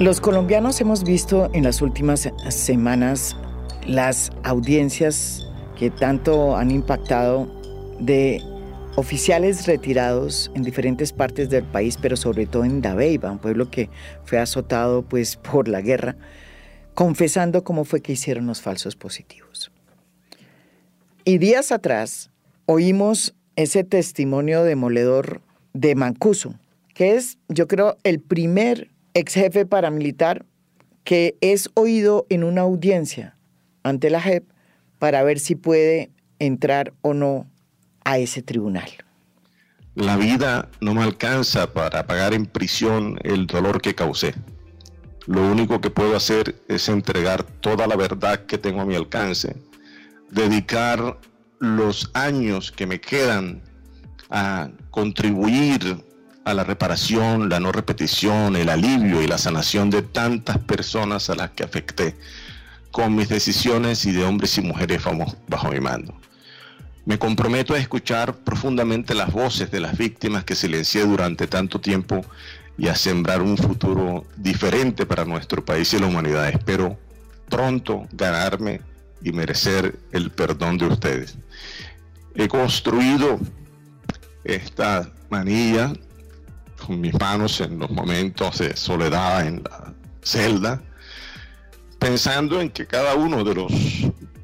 Los 0.00 0.20
colombianos 0.20 0.80
hemos 0.80 1.02
visto 1.02 1.50
en 1.54 1.64
las 1.64 1.82
últimas 1.82 2.30
semanas 2.50 3.36
las 3.84 4.30
audiencias 4.44 5.44
que 5.76 5.90
tanto 5.90 6.56
han 6.56 6.70
impactado 6.70 7.48
de 7.98 8.40
oficiales 8.94 9.66
retirados 9.66 10.52
en 10.54 10.62
diferentes 10.62 11.12
partes 11.12 11.50
del 11.50 11.64
país, 11.64 11.98
pero 12.00 12.16
sobre 12.16 12.46
todo 12.46 12.64
en 12.64 12.80
Dabeiba, 12.80 13.32
un 13.32 13.40
pueblo 13.40 13.72
que 13.72 13.90
fue 14.22 14.38
azotado 14.38 15.02
pues 15.02 15.34
por 15.34 15.66
la 15.66 15.80
guerra, 15.80 16.14
confesando 16.94 17.64
cómo 17.64 17.84
fue 17.84 18.00
que 18.00 18.12
hicieron 18.12 18.46
los 18.46 18.62
falsos 18.62 18.94
positivos. 18.94 19.72
Y 21.24 21.38
días 21.38 21.72
atrás 21.72 22.30
oímos 22.66 23.34
ese 23.56 23.82
testimonio 23.82 24.62
demoledor 24.62 25.40
de 25.72 25.96
Mancuso, 25.96 26.54
que 26.94 27.16
es, 27.16 27.38
yo 27.48 27.66
creo, 27.66 27.96
el 28.04 28.20
primer 28.20 28.90
ex 29.14 29.34
jefe 29.34 29.66
paramilitar 29.66 30.44
que 31.04 31.36
es 31.40 31.70
oído 31.74 32.26
en 32.28 32.44
una 32.44 32.62
audiencia 32.62 33.36
ante 33.82 34.10
la 34.10 34.20
JEP 34.20 34.44
para 34.98 35.22
ver 35.22 35.38
si 35.38 35.54
puede 35.54 36.10
entrar 36.38 36.92
o 37.00 37.14
no 37.14 37.46
a 38.04 38.18
ese 38.18 38.42
tribunal. 38.42 38.90
La 39.94 40.16
vida 40.16 40.68
no 40.80 40.94
me 40.94 41.02
alcanza 41.02 41.72
para 41.72 42.06
pagar 42.06 42.34
en 42.34 42.46
prisión 42.46 43.18
el 43.24 43.46
dolor 43.46 43.80
que 43.80 43.94
causé. 43.94 44.34
Lo 45.26 45.50
único 45.50 45.80
que 45.80 45.90
puedo 45.90 46.16
hacer 46.16 46.54
es 46.68 46.88
entregar 46.88 47.42
toda 47.42 47.86
la 47.86 47.96
verdad 47.96 48.46
que 48.46 48.58
tengo 48.58 48.82
a 48.82 48.86
mi 48.86 48.94
alcance, 48.94 49.56
dedicar 50.30 51.18
los 51.58 52.10
años 52.14 52.70
que 52.70 52.86
me 52.86 53.00
quedan 53.00 53.62
a 54.30 54.70
contribuir 54.90 56.04
a 56.48 56.54
la 56.54 56.64
reparación, 56.64 57.50
la 57.50 57.60
no 57.60 57.72
repetición, 57.72 58.56
el 58.56 58.70
alivio 58.70 59.20
y 59.20 59.26
la 59.26 59.36
sanación 59.36 59.90
de 59.90 60.00
tantas 60.00 60.56
personas 60.56 61.28
a 61.28 61.34
las 61.34 61.50
que 61.50 61.62
afecté 61.62 62.16
con 62.90 63.14
mis 63.14 63.28
decisiones 63.28 64.06
y 64.06 64.12
de 64.12 64.24
hombres 64.24 64.56
y 64.56 64.62
mujeres 64.62 65.02
bajo 65.46 65.70
mi 65.70 65.80
mando. 65.80 66.18
Me 67.04 67.18
comprometo 67.18 67.74
a 67.74 67.78
escuchar 67.78 68.34
profundamente 68.34 69.14
las 69.14 69.30
voces 69.30 69.70
de 69.70 69.80
las 69.80 69.98
víctimas 69.98 70.44
que 70.44 70.54
silencié 70.54 71.04
durante 71.04 71.46
tanto 71.46 71.82
tiempo 71.82 72.24
y 72.78 72.88
a 72.88 72.94
sembrar 72.94 73.42
un 73.42 73.58
futuro 73.58 74.24
diferente 74.36 75.04
para 75.04 75.26
nuestro 75.26 75.62
país 75.62 75.92
y 75.92 75.98
la 75.98 76.06
humanidad. 76.06 76.48
Espero 76.48 76.98
pronto 77.50 78.06
ganarme 78.12 78.80
y 79.22 79.32
merecer 79.32 79.98
el 80.12 80.30
perdón 80.30 80.78
de 80.78 80.86
ustedes. 80.86 81.36
He 82.34 82.48
construido 82.48 83.38
esta 84.44 85.12
manilla 85.28 85.92
con 86.84 87.00
mis 87.00 87.18
manos 87.18 87.60
en 87.60 87.78
los 87.78 87.90
momentos 87.90 88.58
de 88.58 88.76
soledad 88.76 89.46
en 89.46 89.62
la 89.62 89.94
celda, 90.22 90.82
pensando 91.98 92.60
en 92.60 92.70
que 92.70 92.86
cada 92.86 93.14
uno 93.14 93.44
de 93.44 93.54
los 93.54 93.72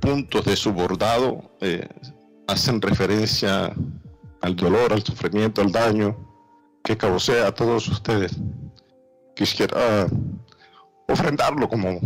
puntos 0.00 0.44
de 0.44 0.56
su 0.56 0.72
bordado 0.72 1.56
eh, 1.60 1.88
hacen 2.46 2.80
referencia 2.80 3.72
al 4.42 4.56
dolor, 4.56 4.92
al 4.92 5.02
sufrimiento, 5.02 5.62
al 5.62 5.72
daño 5.72 6.16
que 6.82 6.96
causé 6.96 7.42
a 7.42 7.52
todos 7.52 7.88
ustedes. 7.88 8.36
Quisiera 9.34 10.06
ofrendarlo 11.08 11.68
como, 11.68 11.98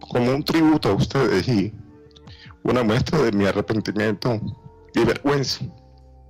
como 0.00 0.32
un 0.32 0.44
tributo 0.44 0.90
a 0.90 0.94
ustedes 0.94 1.48
y 1.48 1.72
una 2.64 2.82
muestra 2.82 3.22
de 3.22 3.32
mi 3.32 3.46
arrepentimiento 3.46 4.40
y 4.94 5.04
vergüenza. 5.04 5.64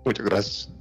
Muchas 0.05 0.27
gracias. 0.27 0.76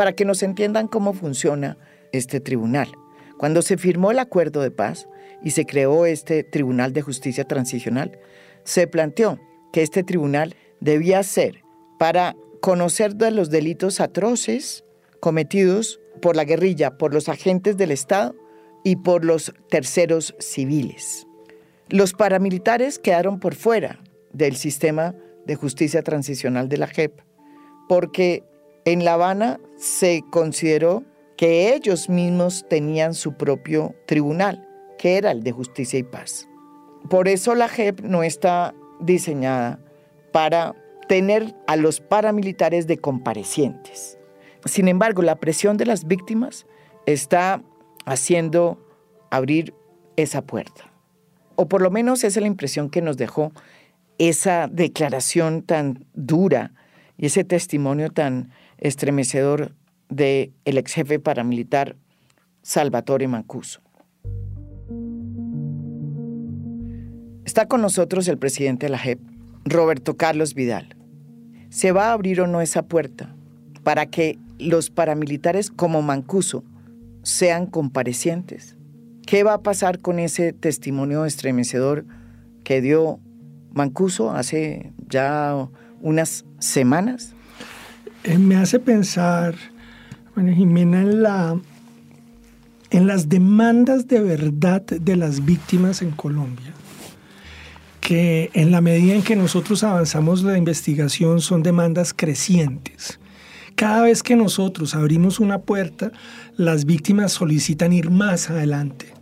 Para 0.00 0.14
que 0.14 0.24
nos 0.24 0.42
entiendan 0.42 0.88
cómo 0.88 1.12
funciona 1.12 1.76
este 2.10 2.40
tribunal. 2.40 2.88
Cuando 3.36 3.60
se 3.60 3.76
firmó 3.76 4.10
el 4.10 4.18
acuerdo 4.18 4.62
de 4.62 4.70
paz 4.70 5.06
y 5.42 5.50
se 5.50 5.66
creó 5.66 6.06
este 6.06 6.42
Tribunal 6.42 6.94
de 6.94 7.02
Justicia 7.02 7.44
Transicional, 7.44 8.18
se 8.64 8.86
planteó 8.86 9.38
que 9.74 9.82
este 9.82 10.02
tribunal 10.02 10.56
debía 10.80 11.22
ser 11.22 11.64
para 11.98 12.34
conocer 12.62 13.16
de 13.16 13.30
los 13.30 13.50
delitos 13.50 14.00
atroces 14.00 14.86
cometidos 15.20 16.00
por 16.22 16.34
la 16.34 16.44
guerrilla, 16.44 16.96
por 16.96 17.12
los 17.12 17.28
agentes 17.28 17.76
del 17.76 17.90
Estado 17.90 18.34
y 18.82 18.96
por 18.96 19.22
los 19.22 19.52
terceros 19.68 20.34
civiles. 20.38 21.26
Los 21.90 22.14
paramilitares 22.14 22.98
quedaron 22.98 23.38
por 23.38 23.54
fuera 23.54 24.02
del 24.32 24.56
sistema 24.56 25.14
de 25.44 25.56
justicia 25.56 26.02
transicional 26.02 26.70
de 26.70 26.78
la 26.78 26.86
JEP 26.86 27.20
porque 27.86 28.44
en 28.84 29.04
La 29.04 29.14
Habana 29.14 29.60
se 29.76 30.22
consideró 30.30 31.04
que 31.36 31.74
ellos 31.74 32.08
mismos 32.08 32.66
tenían 32.68 33.14
su 33.14 33.34
propio 33.34 33.94
tribunal, 34.06 34.68
que 34.98 35.16
era 35.16 35.30
el 35.30 35.42
de 35.42 35.52
justicia 35.52 35.98
y 35.98 36.02
paz. 36.02 36.48
Por 37.08 37.28
eso 37.28 37.54
la 37.54 37.68
JEP 37.68 38.00
no 38.00 38.22
está 38.22 38.74
diseñada 39.00 39.80
para 40.32 40.74
tener 41.08 41.54
a 41.66 41.76
los 41.76 42.00
paramilitares 42.00 42.86
de 42.86 42.98
comparecientes. 42.98 44.18
Sin 44.66 44.88
embargo, 44.88 45.22
la 45.22 45.36
presión 45.36 45.76
de 45.76 45.86
las 45.86 46.06
víctimas 46.06 46.66
está 47.06 47.62
haciendo 48.04 48.78
abrir 49.30 49.74
esa 50.16 50.42
puerta. 50.42 50.92
O 51.56 51.68
por 51.68 51.82
lo 51.82 51.90
menos 51.90 52.24
esa 52.24 52.38
es 52.38 52.42
la 52.42 52.46
impresión 52.46 52.90
que 52.90 53.02
nos 53.02 53.16
dejó 53.16 53.52
esa 54.18 54.68
declaración 54.68 55.62
tan 55.62 56.06
dura 56.12 56.74
y 57.16 57.26
ese 57.26 57.44
testimonio 57.44 58.10
tan 58.10 58.50
estremecedor 58.80 59.74
del 60.08 60.52
el 60.64 60.78
ex 60.78 60.94
jefe 60.94 61.18
paramilitar 61.18 61.96
Salvatore 62.62 63.28
Mancuso. 63.28 63.80
Está 67.44 67.66
con 67.66 67.82
nosotros 67.82 68.28
el 68.28 68.38
presidente 68.38 68.86
de 68.86 68.90
la 68.90 68.98
JEP, 68.98 69.20
Roberto 69.64 70.16
Carlos 70.16 70.54
Vidal. 70.54 70.96
¿Se 71.68 71.92
va 71.92 72.08
a 72.08 72.12
abrir 72.12 72.40
o 72.40 72.46
no 72.46 72.60
esa 72.60 72.82
puerta 72.82 73.34
para 73.82 74.06
que 74.06 74.38
los 74.58 74.90
paramilitares 74.90 75.70
como 75.70 76.02
Mancuso 76.02 76.64
sean 77.22 77.66
comparecientes? 77.66 78.76
¿Qué 79.26 79.42
va 79.42 79.54
a 79.54 79.62
pasar 79.62 80.00
con 80.00 80.18
ese 80.18 80.52
testimonio 80.52 81.24
estremecedor 81.24 82.04
que 82.64 82.80
dio 82.80 83.20
Mancuso 83.72 84.32
hace 84.32 84.92
ya 85.08 85.68
unas 86.00 86.44
semanas? 86.58 87.34
Eh, 88.24 88.36
me 88.36 88.56
hace 88.56 88.78
pensar, 88.78 89.54
bueno, 90.34 90.54
Jimena, 90.54 91.00
en, 91.00 91.22
la, 91.22 91.58
en 92.90 93.06
las 93.06 93.28
demandas 93.28 94.08
de 94.08 94.20
verdad 94.20 94.82
de 94.82 95.16
las 95.16 95.44
víctimas 95.44 96.02
en 96.02 96.10
Colombia, 96.10 96.74
que 98.00 98.50
en 98.52 98.72
la 98.72 98.82
medida 98.82 99.14
en 99.14 99.22
que 99.22 99.36
nosotros 99.36 99.84
avanzamos 99.84 100.42
la 100.42 100.58
investigación 100.58 101.40
son 101.40 101.62
demandas 101.62 102.12
crecientes. 102.12 103.18
Cada 103.74 104.02
vez 104.02 104.22
que 104.22 104.36
nosotros 104.36 104.94
abrimos 104.94 105.40
una 105.40 105.60
puerta, 105.60 106.12
las 106.56 106.84
víctimas 106.84 107.32
solicitan 107.32 107.94
ir 107.94 108.10
más 108.10 108.50
adelante. 108.50 109.14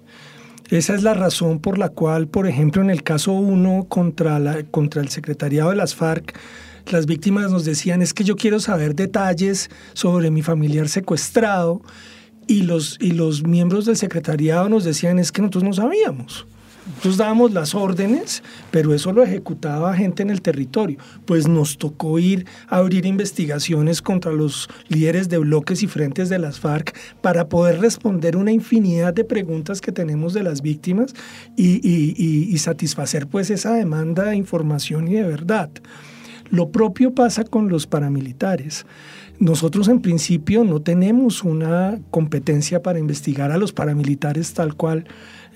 Esa 0.71 0.97
es 0.97 1.05
la 1.05 1.15
razón 1.15 1.61
por 1.61 1.79
la 1.79 1.91
cual, 1.91 2.27
por 2.27 2.49
ejemplo, 2.49 2.83
en 2.83 2.91
el 2.91 3.05
caso 3.05 3.33
1 3.33 3.87
contra, 3.89 4.65
contra 4.73 5.01
el 5.01 5.09
secretariado 5.09 5.71
de 5.71 5.77
las 5.77 5.95
FARC, 5.95 6.37
las 6.93 7.07
víctimas 7.07 7.51
nos 7.51 7.65
decían 7.65 8.03
es 8.03 8.15
que 8.15 8.25
yo 8.25 8.37
quiero 8.37 8.61
saber 8.61 8.95
detalles 8.95 9.71
sobre 9.95 10.31
mi 10.31 10.43
familiar 10.43 10.89
secuestrado 10.89 11.83
y 12.47 12.63
los, 12.63 12.97
y 13.01 13.13
los 13.13 13.47
miembros 13.47 13.85
del 13.85 13.97
secretariado 13.97 14.69
nos 14.69 14.85
decían 14.85 15.19
es 15.19 15.33
que 15.33 15.43
nosotros 15.43 15.65
no 15.65 15.73
sabíamos. 15.73 16.47
Nosotros 16.89 17.19
dábamos 17.19 17.53
las 17.53 17.75
órdenes, 17.75 18.43
pero 18.71 18.95
eso 18.95 19.13
lo 19.13 19.23
ejecutaba 19.23 19.95
gente 19.95 20.23
en 20.23 20.31
el 20.31 20.41
territorio. 20.41 20.99
Pues 21.27 21.47
nos 21.47 21.77
tocó 21.77 22.19
ir 22.19 22.47
a 22.69 22.79
abrir 22.79 23.05
investigaciones 23.05 24.01
contra 24.01 24.33
los 24.33 24.69
líderes 24.89 25.29
de 25.29 25.37
bloques 25.37 25.83
y 25.83 25.87
frentes 25.87 26.31
de 26.31 26.39
las 26.39 26.59
FARC 26.59 26.97
para 27.21 27.49
poder 27.51 27.81
responder 27.81 28.39
una 28.39 28.53
infinidad 28.53 29.13
de 29.13 29.25
preguntas 29.25 29.83
que 29.83 29.93
tenemos 29.93 30.33
de 30.33 30.43
las 30.43 30.63
víctimas 30.63 31.15
y, 31.57 31.79
y 31.87 32.59
satisfacer 32.59 33.27
pues 33.27 33.51
esa 33.51 33.75
demanda 33.75 34.25
de 34.25 34.37
información 34.37 35.09
y 35.09 35.15
de 35.15 35.25
verdad. 35.25 35.71
Lo 36.51 36.71
propio 36.71 37.15
pasa 37.15 37.45
con 37.45 37.69
los 37.69 37.87
paramilitares. 37.87 38.87
Nosotros 39.39 39.89
en 39.89 40.01
principio 40.01 40.65
no 40.65 40.81
tenemos 40.81 41.45
una 41.45 41.99
competencia 42.11 42.83
para 42.83 42.99
investigar 42.99 43.53
a 43.53 43.57
los 43.57 43.73
paramilitares 43.73 44.53
tal 44.53 44.75
cual 44.75 45.05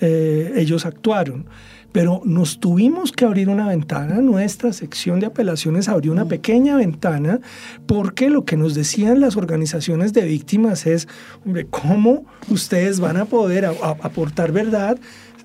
eh, 0.01 0.53
ellos 0.57 0.87
actuaron, 0.87 1.47
pero 1.91 2.23
nos 2.25 2.59
tuvimos 2.61 3.13
que 3.13 3.25
abrir 3.25 3.49
una 3.49 3.69
ventana, 3.69 4.21
nuestra 4.21 4.73
sección 4.73 5.21
de 5.21 5.27
apelaciones 5.27 5.89
abrió 5.89 6.13
una 6.13 6.27
pequeña 6.27 6.77
ventana 6.77 7.41
porque 7.87 8.31
lo 8.31 8.45
que 8.45 8.57
nos 8.57 8.75
decían 8.75 9.21
las 9.21 9.37
organizaciones 9.37 10.13
de 10.13 10.25
víctimas 10.25 10.87
es, 10.87 11.09
hombre, 11.45 11.67
¿cómo 11.69 12.25
ustedes 12.49 13.01
van 13.01 13.17
a 13.17 13.25
poder 13.27 13.67
aportar 13.67 14.53
verdad 14.53 14.99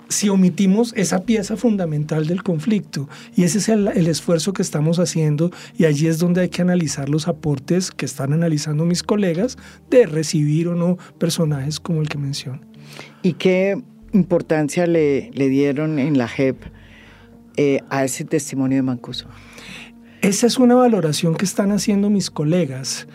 si 0.09 0.29
omitimos 0.29 0.93
esa 0.95 1.23
pieza 1.23 1.57
fundamental 1.57 2.27
del 2.27 2.43
conflicto. 2.43 3.09
Y 3.35 3.43
ese 3.43 3.57
es 3.59 3.69
el, 3.69 3.87
el, 3.87 4.07
esfuerzo 4.07 4.53
que 4.53 4.61
estamos 4.61 4.99
haciendo 4.99 5.51
y 5.77 5.85
allí 5.85 6.07
es 6.07 6.19
donde 6.19 6.41
hay 6.41 6.49
que 6.49 6.61
analizar 6.61 7.09
los 7.09 7.27
aportes 7.27 7.91
que 7.91 8.05
están 8.05 8.33
analizando 8.33 8.85
mis 8.85 9.03
colegas 9.03 9.57
de 9.89 10.05
recibir 10.05 10.67
o 10.67 10.75
no 10.75 10.97
personajes 11.17 11.79
como 11.79 12.01
el 12.01 12.09
que 12.09 12.17
menciono. 12.17 12.61
¿Y 13.21 13.33
qué 13.33 13.81
importancia 14.13 14.87
le, 14.87 15.31
le 15.33 15.49
dieron 15.49 15.99
en 15.99 16.17
la 16.17 16.27
JEP 16.27 16.57
eh, 17.57 17.81
a 17.89 18.03
ese 18.03 18.23
testimonio 18.23 18.77
de 18.77 18.83
Mancuso? 18.83 19.27
Esa 20.21 20.47
es 20.47 20.57
una 20.57 20.75
valoración 20.75 21.35
que 21.35 21.45
están 21.45 21.71
haciendo 21.71 22.09
mis 22.09 22.31
colegas 22.31 23.07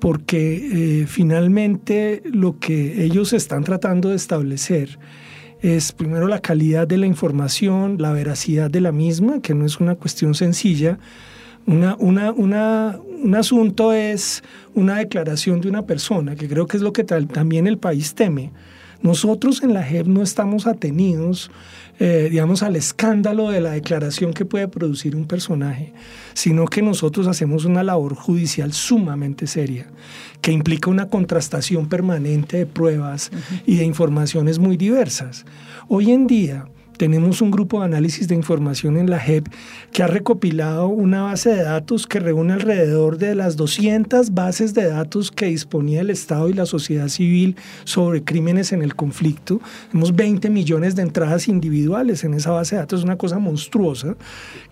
porque 0.00 1.02
eh, 1.02 1.06
finalmente 1.06 2.22
lo 2.24 2.58
que 2.58 3.04
ellos 3.04 3.32
están 3.32 3.62
tratando 3.62 4.08
de 4.08 4.16
establecer 4.16 4.98
es 5.62 5.92
primero 5.92 6.26
la 6.26 6.40
calidad 6.40 6.86
de 6.88 6.98
la 6.98 7.06
información, 7.06 7.96
la 7.98 8.12
veracidad 8.12 8.68
de 8.68 8.80
la 8.80 8.92
misma, 8.92 9.40
que 9.40 9.54
no 9.54 9.64
es 9.64 9.78
una 9.78 9.94
cuestión 9.94 10.34
sencilla. 10.34 10.98
Un 11.66 13.34
asunto 13.36 13.92
es 13.92 14.42
una 14.74 14.98
declaración 14.98 15.60
de 15.60 15.68
una 15.68 15.82
persona, 15.86 16.34
que 16.34 16.48
creo 16.48 16.66
que 16.66 16.76
es 16.76 16.82
lo 16.82 16.92
que 16.92 17.04
también 17.04 17.68
el 17.68 17.78
país 17.78 18.14
teme. 18.14 18.50
Nosotros 19.02 19.62
en 19.62 19.74
la 19.74 19.82
JEP 19.82 20.06
no 20.06 20.22
estamos 20.22 20.66
atenidos, 20.66 21.50
eh, 21.98 22.28
digamos, 22.30 22.62
al 22.62 22.76
escándalo 22.76 23.50
de 23.50 23.60
la 23.60 23.72
declaración 23.72 24.32
que 24.32 24.44
puede 24.44 24.68
producir 24.68 25.16
un 25.16 25.26
personaje, 25.26 25.92
sino 26.34 26.66
que 26.66 26.82
nosotros 26.82 27.26
hacemos 27.26 27.64
una 27.64 27.82
labor 27.82 28.14
judicial 28.14 28.72
sumamente 28.72 29.46
seria, 29.46 29.88
que 30.40 30.52
implica 30.52 30.88
una 30.88 31.08
contrastación 31.08 31.88
permanente 31.88 32.58
de 32.58 32.66
pruebas 32.66 33.30
y 33.66 33.76
de 33.76 33.84
informaciones 33.84 34.58
muy 34.58 34.76
diversas. 34.76 35.44
Hoy 35.88 36.12
en 36.12 36.26
día, 36.28 36.66
tenemos 37.02 37.42
un 37.42 37.50
grupo 37.50 37.80
de 37.80 37.86
análisis 37.86 38.28
de 38.28 38.36
información 38.36 38.96
en 38.96 39.10
la 39.10 39.18
JEP 39.18 39.48
que 39.90 40.04
ha 40.04 40.06
recopilado 40.06 40.86
una 40.86 41.22
base 41.22 41.50
de 41.50 41.64
datos 41.64 42.06
que 42.06 42.20
reúne 42.20 42.52
alrededor 42.52 43.18
de 43.18 43.34
las 43.34 43.56
200 43.56 44.32
bases 44.34 44.72
de 44.72 44.86
datos 44.86 45.32
que 45.32 45.46
disponía 45.46 46.02
el 46.02 46.10
Estado 46.10 46.48
y 46.48 46.52
la 46.52 46.64
sociedad 46.64 47.08
civil 47.08 47.56
sobre 47.82 48.22
crímenes 48.22 48.70
en 48.70 48.82
el 48.82 48.94
conflicto. 48.94 49.60
Tenemos 49.90 50.14
20 50.14 50.48
millones 50.48 50.94
de 50.94 51.02
entradas 51.02 51.48
individuales 51.48 52.22
en 52.22 52.34
esa 52.34 52.52
base 52.52 52.76
de 52.76 52.82
datos, 52.82 53.00
es 53.00 53.04
una 53.04 53.18
cosa 53.18 53.40
monstruosa 53.40 54.14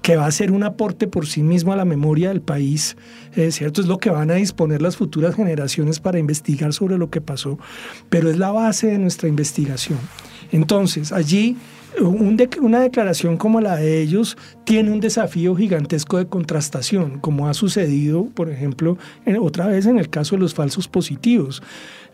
que 0.00 0.14
va 0.14 0.26
a 0.26 0.30
ser 0.30 0.52
un 0.52 0.62
aporte 0.62 1.08
por 1.08 1.26
sí 1.26 1.42
mismo 1.42 1.72
a 1.72 1.76
la 1.76 1.84
memoria 1.84 2.28
del 2.28 2.42
país. 2.42 2.96
Es 3.34 3.56
cierto, 3.56 3.80
es 3.80 3.88
lo 3.88 3.98
que 3.98 4.10
van 4.10 4.30
a 4.30 4.34
disponer 4.34 4.82
las 4.82 4.96
futuras 4.96 5.34
generaciones 5.34 5.98
para 5.98 6.20
investigar 6.20 6.72
sobre 6.74 6.96
lo 6.96 7.10
que 7.10 7.20
pasó, 7.20 7.58
pero 8.08 8.30
es 8.30 8.38
la 8.38 8.52
base 8.52 8.86
de 8.86 8.98
nuestra 8.98 9.28
investigación. 9.28 9.98
Entonces, 10.52 11.10
allí 11.10 11.56
una 11.98 12.80
declaración 12.80 13.36
como 13.36 13.60
la 13.60 13.76
de 13.76 14.00
ellos 14.00 14.36
tiene 14.64 14.90
un 14.90 15.00
desafío 15.00 15.54
gigantesco 15.56 16.18
de 16.18 16.26
contrastación, 16.26 17.18
como 17.18 17.48
ha 17.48 17.54
sucedido, 17.54 18.26
por 18.26 18.50
ejemplo, 18.50 18.96
otra 19.40 19.66
vez 19.66 19.86
en 19.86 19.98
el 19.98 20.08
caso 20.08 20.36
de 20.36 20.40
los 20.40 20.54
falsos 20.54 20.88
positivos. 20.88 21.62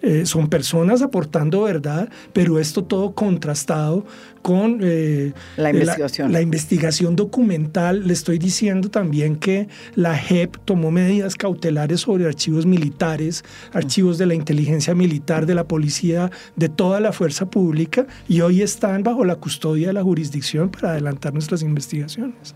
Eh, 0.02 0.26
son 0.26 0.48
personas 0.48 1.00
aportando 1.00 1.62
verdad, 1.62 2.10
pero 2.32 2.58
esto 2.58 2.84
todo 2.84 3.14
contrastado 3.14 4.04
con 4.42 4.78
eh, 4.82 5.32
la 5.56 5.70
investigación. 5.70 6.32
La, 6.32 6.40
investigación 6.42 7.16
documental. 7.16 8.06
Le 8.06 8.12
estoy 8.12 8.38
diciendo 8.38 8.90
también 8.90 9.36
que 9.36 9.68
la 9.94 10.16
JEP 10.16 10.58
tomó 10.64 10.90
medidas 10.90 11.34
cautelares 11.34 12.02
sobre 12.02 12.26
archivos 12.26 12.66
militares, 12.66 13.42
archivos 13.72 14.18
de 14.18 14.26
la 14.26 14.34
inteligencia 14.34 14.94
militar, 14.94 15.46
de 15.46 15.54
la 15.54 15.64
policía, 15.64 16.30
de 16.56 16.68
toda 16.68 17.00
la 17.00 17.12
fuerza 17.12 17.50
pública, 17.50 18.06
y 18.28 18.42
hoy 18.42 18.62
están 18.62 19.02
bajo 19.02 19.24
la 19.24 19.36
custodia 19.36 19.65
de 19.74 19.92
la 19.92 20.02
jurisdicción 20.02 20.70
para 20.70 20.92
adelantar 20.92 21.32
nuestras 21.32 21.62
investigaciones. 21.62 22.54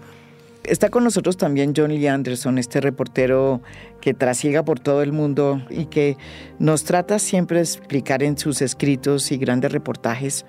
Está 0.64 0.90
con 0.90 1.04
nosotros 1.04 1.36
también 1.36 1.72
John 1.76 1.90
Lee 1.90 2.06
Anderson, 2.06 2.58
este 2.58 2.80
reportero 2.80 3.62
que 4.00 4.14
trasiega 4.14 4.62
por 4.62 4.78
todo 4.78 5.02
el 5.02 5.10
mundo 5.12 5.62
y 5.70 5.86
que 5.86 6.16
nos 6.58 6.84
trata 6.84 7.18
siempre 7.18 7.58
de 7.58 7.64
explicar 7.64 8.22
en 8.22 8.36
sus 8.36 8.60
escritos 8.62 9.32
y 9.32 9.38
grandes 9.38 9.72
reportajes 9.72 10.44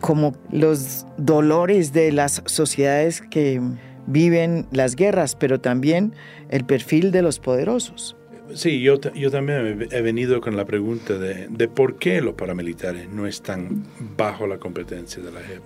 como 0.00 0.34
los 0.50 1.06
dolores 1.16 1.92
de 1.92 2.12
las 2.12 2.42
sociedades 2.46 3.20
que 3.20 3.60
viven 4.06 4.66
las 4.70 4.94
guerras, 4.94 5.34
pero 5.34 5.60
también 5.60 6.14
el 6.48 6.64
perfil 6.64 7.10
de 7.10 7.22
los 7.22 7.38
poderosos. 7.40 8.15
Sí, 8.54 8.80
yo, 8.80 9.00
yo 9.14 9.30
también 9.30 9.88
he 9.90 10.02
venido 10.02 10.40
con 10.40 10.56
la 10.56 10.64
pregunta 10.64 11.18
de, 11.18 11.48
de, 11.48 11.68
por 11.68 11.96
qué 11.96 12.20
los 12.20 12.34
paramilitares 12.34 13.08
no 13.08 13.26
están 13.26 13.84
bajo 14.16 14.46
la 14.46 14.58
competencia 14.58 15.22
de 15.22 15.32
la 15.32 15.40
JEP. 15.40 15.62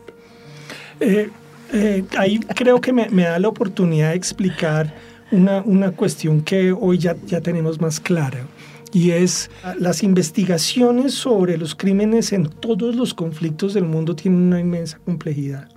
Eh, 1.00 1.30
eh, 1.72 2.04
ahí 2.16 2.38
creo 2.40 2.80
que 2.80 2.92
me, 2.92 3.06
da 3.06 3.38
la 3.38 3.48
oportunidad 3.48 4.10
de 4.10 4.16
explicar 4.16 4.94
una, 5.30 5.62
una 5.62 5.92
cuestión 5.92 6.40
que 6.40 6.72
hoy 6.72 6.98
ya, 6.98 7.16
ya 7.26 7.40
tenemos 7.40 7.80
más 7.80 8.00
clara 8.00 8.46
y 8.92 9.12
es 9.12 9.50
las 9.78 10.02
investigaciones 10.02 11.14
sobre 11.14 11.56
los 11.56 11.74
crímenes 11.74 12.32
en 12.32 12.48
todos 12.48 12.96
los 12.96 13.14
conflictos 13.14 13.74
del 13.74 13.84
mundo 13.84 14.16
tienen 14.16 14.40
una 14.40 14.58
inmensa 14.58 14.98
complejidad 15.04 15.68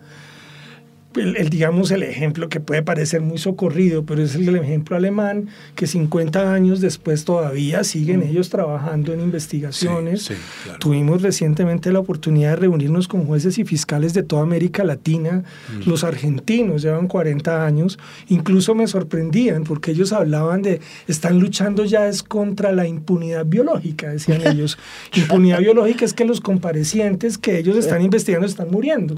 el, 1.16 1.50
digamos, 1.50 1.92
el 1.92 2.04
ejemplo 2.04 2.50
que 2.50 2.60
puede 2.60 2.84
parecer 2.84 3.22
muy 3.22 3.38
socorrido, 3.38 4.06
pero 4.06 4.24
es 4.24 4.36
el, 4.36 4.56
ejemplo 4.56 4.96
alemán, 4.96 5.50
que 5.76 5.88
50 5.88 6.54
años 6.54 6.82
después 6.82 7.26
todavía 7.26 7.84
siguen 7.84 8.22
mm. 8.22 8.24
ellos 8.24 8.50
trabajando 8.50 9.14
en 9.14 9.22
investigaciones. 9.22 10.32
Tuvimos 10.80 11.22
recientemente 11.22 11.92
la 11.92 12.00
oportunidad 12.00 12.52
de 12.52 12.56
reunirnos 12.58 13.08
con 13.08 13.26
jueces 13.26 13.58
y 13.58 13.66
fiscales 13.66 14.14
de 14.14 14.24
toda 14.24 14.44
América 14.44 14.84
Latina. 14.84 15.44
Mm. 15.70 15.90
Los 15.90 16.04
argentinos 16.04 16.82
llevan 16.82 17.08
40 17.08 17.66
años. 17.66 18.00
Incluso 18.30 18.76
me 18.76 18.88
sorprendían 18.88 19.64
porque 19.64 19.92
ellos 19.92 20.14
hablaban 20.14 20.62
de, 20.62 20.82
están 21.08 21.40
luchando 21.40 21.86
ya 21.86 22.08
es 22.08 22.24
contra 22.24 22.72
la 22.72 22.88
impunidad 22.88 23.46
biológica, 23.46 24.10
decían 24.10 24.42
ellos. 24.48 24.78
impunidad 25.14 25.60
biológica 25.60 26.06
es 26.06 26.14
que 26.14 26.26
los 26.26 26.42
comparecientes 26.42 27.38
que 27.38 27.58
ellos 27.58 27.78
están 27.78 28.02
investigando 28.02 28.48
están 28.48 28.72
muriendo. 28.72 29.16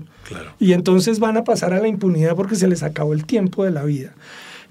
Y 0.59 0.73
entonces 0.73 1.19
van 1.19 1.37
a 1.37 1.43
pasar 1.43 1.73
a 1.73 1.79
impunidad 1.87 2.35
porque 2.35 2.55
se 2.55 2.67
les 2.67 2.83
acabó 2.83 3.13
el 3.13 3.25
tiempo 3.25 3.63
de 3.63 3.71
la 3.71 3.83
vida. 3.83 4.11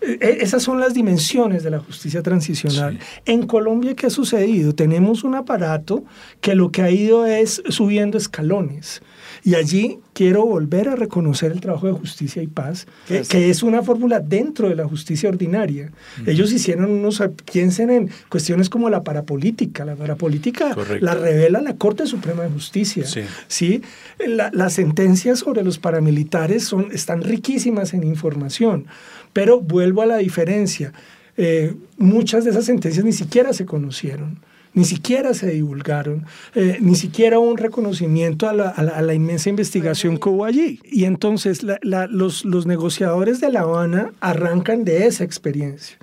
E, 0.00 0.19
e, 0.20 0.43
esas 0.43 0.62
son 0.62 0.81
las 0.81 0.94
dimensiones 0.94 1.62
de 1.62 1.70
la 1.70 1.79
justicia 1.79 2.23
transicional. 2.23 2.99
En 3.25 3.46
Colombia, 3.46 3.94
¿qué 3.94 4.06
ha 4.06 4.11
sucedido? 4.11 4.75
Tenemos 4.75 5.25
un 5.25 5.35
aparato 5.35 6.05
que 6.41 6.55
lo 6.55 6.70
que 6.70 6.82
ha 6.82 6.91
ido 6.91 7.26
es 7.26 7.62
subiendo 7.69 8.19
escalones. 8.19 9.02
Y 9.42 9.57
allí 9.57 9.99
quiero 10.14 10.47
volver 10.47 10.88
a 10.88 10.97
reconocer 10.97 11.52
el 11.52 11.61
trabajo 11.61 11.87
de 11.87 11.92
justicia 11.92 12.42
y 12.42 12.47
paz, 12.47 12.87
que, 13.07 13.50
es 13.50 13.62
una 13.62 13.83
fórmula 13.83 14.21
dentro 14.21 14.69
de 14.69 14.75
la 14.75 14.87
justicia 14.87 15.28
ordinaria. 15.28 15.90
Ellos 16.25 16.52
hicieron 16.52 16.90
unos, 16.90 17.23
piensen 17.50 17.90
en 17.90 18.11
cuestiones 18.30 18.71
como 18.71 18.88
la 18.88 19.02
parapolítica. 19.02 19.85
La 19.85 19.97
parapolítica 19.97 20.75
la 21.00 21.14
revela 21.14 21.61
la 21.61 21.76
Corte 21.76 22.07
Suprema 22.07 22.45
de 22.45 22.50
Justicia. 22.50 23.04
Sí. 23.49 23.83
las 24.26 24.73
sentencias 24.73 25.40
sobre 25.40 25.62
los 25.62 25.78
paramilitares 25.78 26.64
son, 26.64 26.88
están 26.92 27.21
riquísimas 27.23 27.92
en 27.92 28.04
información, 28.04 28.87
pero 29.35 29.61
vuelvo 29.61 30.00
a 30.00 30.07
la 30.07 30.17
diferencia. 30.17 30.95
Eh, 31.37 31.75
muchas 31.99 32.45
de 32.45 32.50
esas 32.50 32.64
sentencias 32.64 33.05
ni 33.05 33.12
siquiera 33.12 33.53
se 33.53 33.67
conocieron 33.67 34.41
ni 34.75 34.85
siquiera 34.85 35.35
se 35.35 35.50
divulgaron, 35.50 36.26
eh, 36.55 36.79
ni 36.81 36.97
siquiera 36.97 37.38
un 37.38 37.57
reconocimiento 37.57 38.49
a 38.49 38.53
la, 38.53 39.14
inmensa 39.14 39.49
investigación 39.49 40.19
que 40.19 40.29
hubo 40.29 40.45
allí. 40.45 40.81
Y 40.85 41.05
entonces 41.05 41.64
los, 41.83 42.45
los 42.45 42.67
negociadores 42.67 43.41
de 43.41 43.50
La 43.50 43.61
Habana 43.61 44.12
arrancan 44.21 44.85
de 44.85 45.07
esa 45.07 45.25
experiencia 45.25 45.97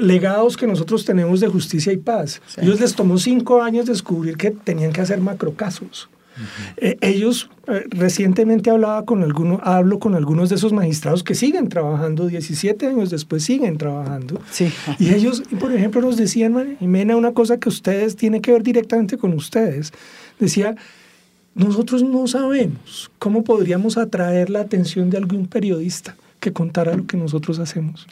legados 0.00 0.56
que 0.56 0.66
nosotros 0.66 1.04
tenemos 1.04 1.40
de 1.40 1.48
justicia 1.48 1.92
y 1.92 1.98
paz. 1.98 2.40
Ellos 2.56 2.80
les 2.80 2.94
tomó 2.94 3.18
cinco 3.18 3.62
años 3.62 3.84
descubrir 3.84 4.38
que 4.38 4.50
tenían 4.50 4.94
que 4.94 5.02
hacer 5.02 5.20
macrocasos. 5.20 6.08
Eh, 6.76 6.96
ellos, 7.00 7.50
eh, 7.68 7.84
recientemente 7.90 8.70
hablaba 8.70 9.04
con 9.04 9.22
alguno, 9.22 9.60
hablo 9.62 9.98
con 9.98 10.14
algunos 10.14 10.48
de 10.48 10.56
esos 10.56 10.72
magistrados 10.72 11.22
que 11.22 11.34
siguen 11.34 11.68
trabajando, 11.68 12.26
17 12.26 12.86
años 12.86 13.10
después 13.10 13.44
siguen 13.44 13.78
trabajando. 13.78 14.40
Sí. 14.50 14.72
Y 14.98 15.14
ellos, 15.14 15.42
por 15.60 15.72
ejemplo, 15.72 16.00
nos 16.00 16.16
decían, 16.16 16.76
Jimena, 16.78 17.16
una 17.16 17.32
cosa 17.32 17.58
que 17.58 17.68
ustedes 17.68 18.16
tiene 18.16 18.40
que 18.40 18.52
ver 18.52 18.62
directamente 18.62 19.16
con 19.16 19.32
ustedes. 19.34 19.92
Decía, 20.38 20.76
nosotros 21.54 22.02
no 22.02 22.26
sabemos 22.26 23.10
cómo 23.18 23.44
podríamos 23.44 23.96
atraer 23.96 24.50
la 24.50 24.60
atención 24.60 25.10
de 25.10 25.18
algún 25.18 25.46
periodista 25.46 26.16
que 26.44 26.52
contara 26.52 26.94
lo 26.94 27.06
que 27.06 27.16
nosotros 27.16 27.58
hacemos. 27.58 28.06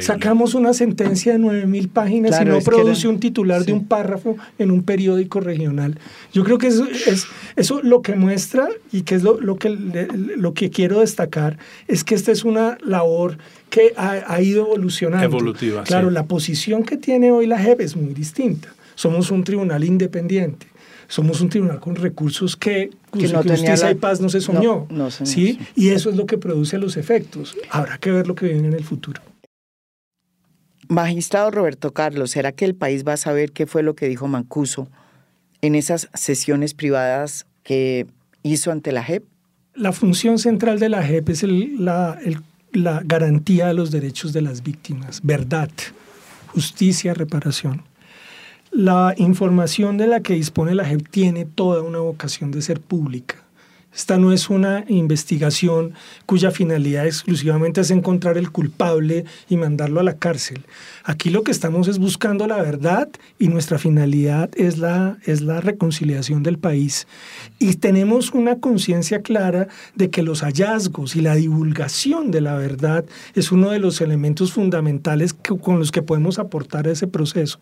Sacamos 0.00 0.54
una 0.54 0.74
sentencia 0.74 1.34
de 1.34 1.38
9.000 1.38 1.88
páginas 1.88 2.40
y 2.42 2.44
no 2.44 2.58
produce 2.58 3.06
un 3.06 3.20
titular 3.20 3.64
de 3.64 3.72
un 3.72 3.86
párrafo 3.86 4.36
en 4.58 4.72
un 4.72 4.82
periódico 4.82 5.38
regional. 5.38 5.96
Yo 6.32 6.42
creo 6.42 6.58
que 6.58 6.66
eso 6.66 6.84
es 6.88 7.28
eso 7.54 7.80
lo 7.84 8.02
que 8.02 8.16
muestra 8.16 8.68
y 8.90 9.02
que 9.02 9.14
es 9.14 9.22
lo, 9.22 9.40
lo 9.40 9.56
que, 9.56 9.70
lo 9.70 10.52
que 10.52 10.70
quiero 10.70 10.98
destacar, 10.98 11.58
es 11.86 12.02
que 12.02 12.16
esta 12.16 12.32
es 12.32 12.42
una 12.42 12.76
labor 12.84 13.38
que 13.70 13.92
ha, 13.96 14.20
ha 14.26 14.42
ido 14.42 14.66
evolucionando. 14.66 15.24
Evolutiva. 15.24 15.84
Claro, 15.84 16.10
la 16.10 16.24
posición 16.24 16.82
que 16.82 16.96
tiene 16.96 17.30
hoy 17.30 17.46
la 17.46 17.58
JEP 17.60 17.82
es 17.82 17.94
muy 17.94 18.14
distinta. 18.14 18.74
Somos 18.96 19.30
un 19.30 19.44
tribunal 19.44 19.84
independiente 19.84 20.66
somos 21.08 21.40
un 21.40 21.48
tribunal 21.48 21.80
con 21.80 21.96
recursos 21.96 22.56
que, 22.56 22.90
justicia 23.10 23.90
y 23.90 23.94
paz 23.94 24.20
no 24.20 24.28
se 24.28 24.40
soñó. 24.40 24.86
¿sí? 25.24 25.58
Y 25.74 25.88
eso 25.88 26.10
es 26.10 26.16
lo 26.16 26.26
que 26.26 26.38
produce 26.38 26.78
los 26.78 26.96
efectos. 26.96 27.56
Habrá 27.70 27.98
que 27.98 28.10
ver 28.10 28.26
lo 28.26 28.34
que 28.34 28.46
viene 28.46 28.68
en 28.68 28.74
el 28.74 28.84
futuro. 28.84 29.22
Magistrado 30.88 31.50
Roberto 31.50 31.92
Carlos, 31.92 32.30
¿será 32.30 32.52
que 32.52 32.64
el 32.64 32.74
país 32.74 33.04
va 33.06 33.14
a 33.14 33.16
saber 33.16 33.52
qué 33.52 33.66
fue 33.66 33.82
lo 33.82 33.94
que 33.94 34.08
dijo 34.08 34.28
Mancuso 34.28 34.88
en 35.60 35.74
esas 35.74 36.08
sesiones 36.14 36.74
privadas 36.74 37.46
que 37.64 38.06
hizo 38.42 38.70
ante 38.70 38.92
la 38.92 39.02
JEP? 39.02 39.24
La 39.74 39.92
función 39.92 40.38
central 40.38 40.78
de 40.78 40.88
la 40.88 41.02
JEP 41.02 41.28
es 41.30 41.42
la, 41.42 42.18
la 42.72 43.02
garantía 43.04 43.66
de 43.66 43.74
los 43.74 43.90
derechos 43.90 44.32
de 44.32 44.42
las 44.42 44.62
víctimas, 44.62 45.20
verdad, 45.22 45.70
justicia, 46.48 47.14
reparación. 47.14 47.82
La 48.78 49.14
información 49.16 49.96
de 49.96 50.06
la 50.06 50.20
que 50.20 50.34
dispone 50.34 50.74
la 50.74 50.84
JEP 50.84 51.08
tiene 51.08 51.46
toda 51.46 51.80
una 51.80 52.00
vocación 52.00 52.50
de 52.50 52.60
ser 52.60 52.78
pública. 52.78 53.36
Esta 53.94 54.18
no 54.18 54.34
es 54.34 54.50
una 54.50 54.84
investigación 54.88 55.94
cuya 56.26 56.50
finalidad 56.50 57.06
exclusivamente 57.06 57.80
es 57.80 57.90
encontrar 57.90 58.36
el 58.36 58.52
culpable 58.52 59.24
y 59.48 59.56
mandarlo 59.56 60.00
a 60.00 60.02
la 60.02 60.18
cárcel. 60.18 60.66
Aquí 61.04 61.30
lo 61.30 61.42
que 61.42 61.52
estamos 61.52 61.88
es 61.88 61.98
buscando 61.98 62.46
la 62.46 62.60
verdad 62.60 63.08
y 63.38 63.48
nuestra 63.48 63.78
finalidad 63.78 64.50
es 64.56 64.76
la, 64.76 65.16
es 65.24 65.40
la 65.40 65.62
reconciliación 65.62 66.42
del 66.42 66.58
país. 66.58 67.06
Y 67.58 67.76
tenemos 67.76 68.32
una 68.32 68.58
conciencia 68.60 69.22
clara 69.22 69.68
de 69.94 70.10
que 70.10 70.22
los 70.22 70.42
hallazgos 70.42 71.16
y 71.16 71.22
la 71.22 71.34
divulgación 71.34 72.30
de 72.30 72.42
la 72.42 72.56
verdad 72.56 73.06
es 73.34 73.52
uno 73.52 73.70
de 73.70 73.78
los 73.78 74.02
elementos 74.02 74.52
fundamentales 74.52 75.32
con 75.32 75.78
los 75.78 75.92
que 75.92 76.02
podemos 76.02 76.38
aportar 76.38 76.86
a 76.86 76.92
ese 76.92 77.06
proceso. 77.06 77.58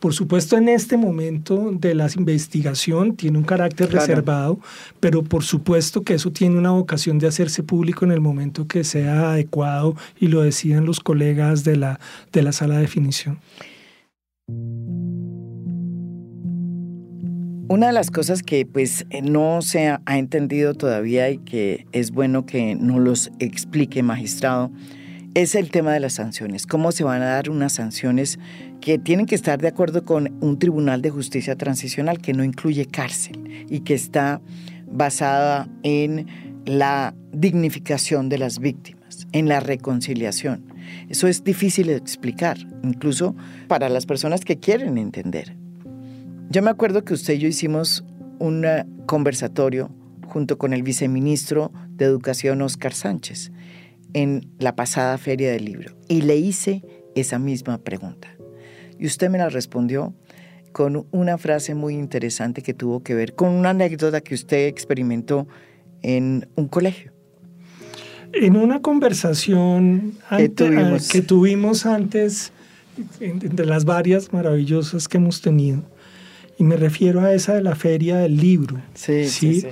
Por 0.00 0.12
supuesto, 0.12 0.58
en 0.58 0.68
este 0.68 0.96
momento 0.96 1.70
de 1.72 1.94
la 1.94 2.08
investigación 2.16 3.16
tiene 3.16 3.38
un 3.38 3.44
carácter 3.44 3.90
reservado, 3.90 4.60
pero 5.00 5.22
por 5.22 5.42
supuesto 5.42 6.02
que 6.02 6.14
eso 6.14 6.30
tiene 6.30 6.58
una 6.58 6.70
vocación 6.70 7.18
de 7.18 7.26
hacerse 7.26 7.62
público 7.62 8.04
en 8.04 8.12
el 8.12 8.20
momento 8.20 8.66
que 8.68 8.84
sea 8.84 9.30
adecuado 9.30 9.96
y 10.20 10.28
lo 10.28 10.42
decidan 10.42 10.84
los 10.84 11.00
colegas 11.00 11.64
de 11.64 11.76
la, 11.76 11.98
de 12.32 12.42
la 12.42 12.52
sala 12.52 12.74
de 12.74 12.82
definición. 12.82 13.38
Una 17.68 17.88
de 17.88 17.92
las 17.92 18.10
cosas 18.10 18.42
que 18.42 18.64
pues 18.64 19.06
no 19.24 19.60
se 19.60 19.88
ha 19.88 20.18
entendido 20.18 20.74
todavía 20.74 21.30
y 21.30 21.38
que 21.38 21.86
es 21.90 22.12
bueno 22.12 22.46
que 22.46 22.76
nos 22.76 23.00
los 23.00 23.30
explique 23.40 24.02
magistrado 24.02 24.70
es 25.36 25.54
el 25.54 25.70
tema 25.70 25.92
de 25.92 26.00
las 26.00 26.14
sanciones. 26.14 26.66
¿Cómo 26.66 26.92
se 26.92 27.04
van 27.04 27.20
a 27.20 27.26
dar 27.26 27.50
unas 27.50 27.74
sanciones 27.74 28.38
que 28.80 28.98
tienen 28.98 29.26
que 29.26 29.34
estar 29.34 29.60
de 29.60 29.68
acuerdo 29.68 30.02
con 30.02 30.34
un 30.40 30.58
tribunal 30.58 31.02
de 31.02 31.10
justicia 31.10 31.56
transicional 31.56 32.22
que 32.22 32.32
no 32.32 32.42
incluye 32.42 32.86
cárcel 32.86 33.66
y 33.68 33.80
que 33.80 33.92
está 33.92 34.40
basada 34.90 35.68
en 35.82 36.26
la 36.64 37.14
dignificación 37.32 38.30
de 38.30 38.38
las 38.38 38.60
víctimas, 38.60 39.28
en 39.32 39.46
la 39.46 39.60
reconciliación? 39.60 40.72
Eso 41.10 41.28
es 41.28 41.44
difícil 41.44 41.88
de 41.88 41.96
explicar, 41.96 42.56
incluso 42.82 43.36
para 43.68 43.90
las 43.90 44.06
personas 44.06 44.42
que 44.42 44.58
quieren 44.58 44.96
entender. 44.96 45.54
Yo 46.48 46.62
me 46.62 46.70
acuerdo 46.70 47.04
que 47.04 47.12
usted 47.12 47.34
y 47.34 47.40
yo 47.40 47.48
hicimos 47.48 48.06
un 48.38 48.64
conversatorio 49.04 49.90
junto 50.24 50.56
con 50.56 50.72
el 50.72 50.82
viceministro 50.82 51.72
de 51.90 52.06
Educación, 52.06 52.62
Oscar 52.62 52.94
Sánchez, 52.94 53.52
en 54.16 54.50
la 54.58 54.74
pasada 54.74 55.18
feria 55.18 55.52
del 55.52 55.66
libro 55.66 55.94
y 56.08 56.22
le 56.22 56.36
hice 56.36 56.82
esa 57.14 57.38
misma 57.38 57.76
pregunta. 57.76 58.34
Y 58.98 59.04
usted 59.04 59.28
me 59.28 59.36
la 59.36 59.50
respondió 59.50 60.14
con 60.72 61.06
una 61.10 61.36
frase 61.36 61.74
muy 61.74 61.94
interesante 61.94 62.62
que 62.62 62.72
tuvo 62.72 63.02
que 63.02 63.14
ver 63.14 63.34
con 63.34 63.50
una 63.50 63.70
anécdota 63.70 64.22
que 64.22 64.34
usted 64.34 64.68
experimentó 64.68 65.46
en 66.00 66.48
un 66.54 66.66
colegio. 66.66 67.12
En 68.32 68.56
una 68.56 68.80
conversación 68.80 70.14
que, 70.30 70.48
tuvimos. 70.48 71.84
antes, 71.84 72.52
de 73.18 73.66
las 73.66 73.84
varias 73.84 74.32
maravillosas 74.32 75.08
que 75.08 75.18
hemos 75.18 75.42
tenido, 75.42 75.82
y 76.58 76.64
me 76.64 76.76
refiero 76.76 77.20
a 77.20 77.34
esa 77.34 77.52
de 77.52 77.62
la 77.62 77.74
feria 77.74 78.16
del 78.16 78.38
libro. 78.38 78.80
sí. 78.94 79.28
sí, 79.28 79.60
sí. 79.60 79.68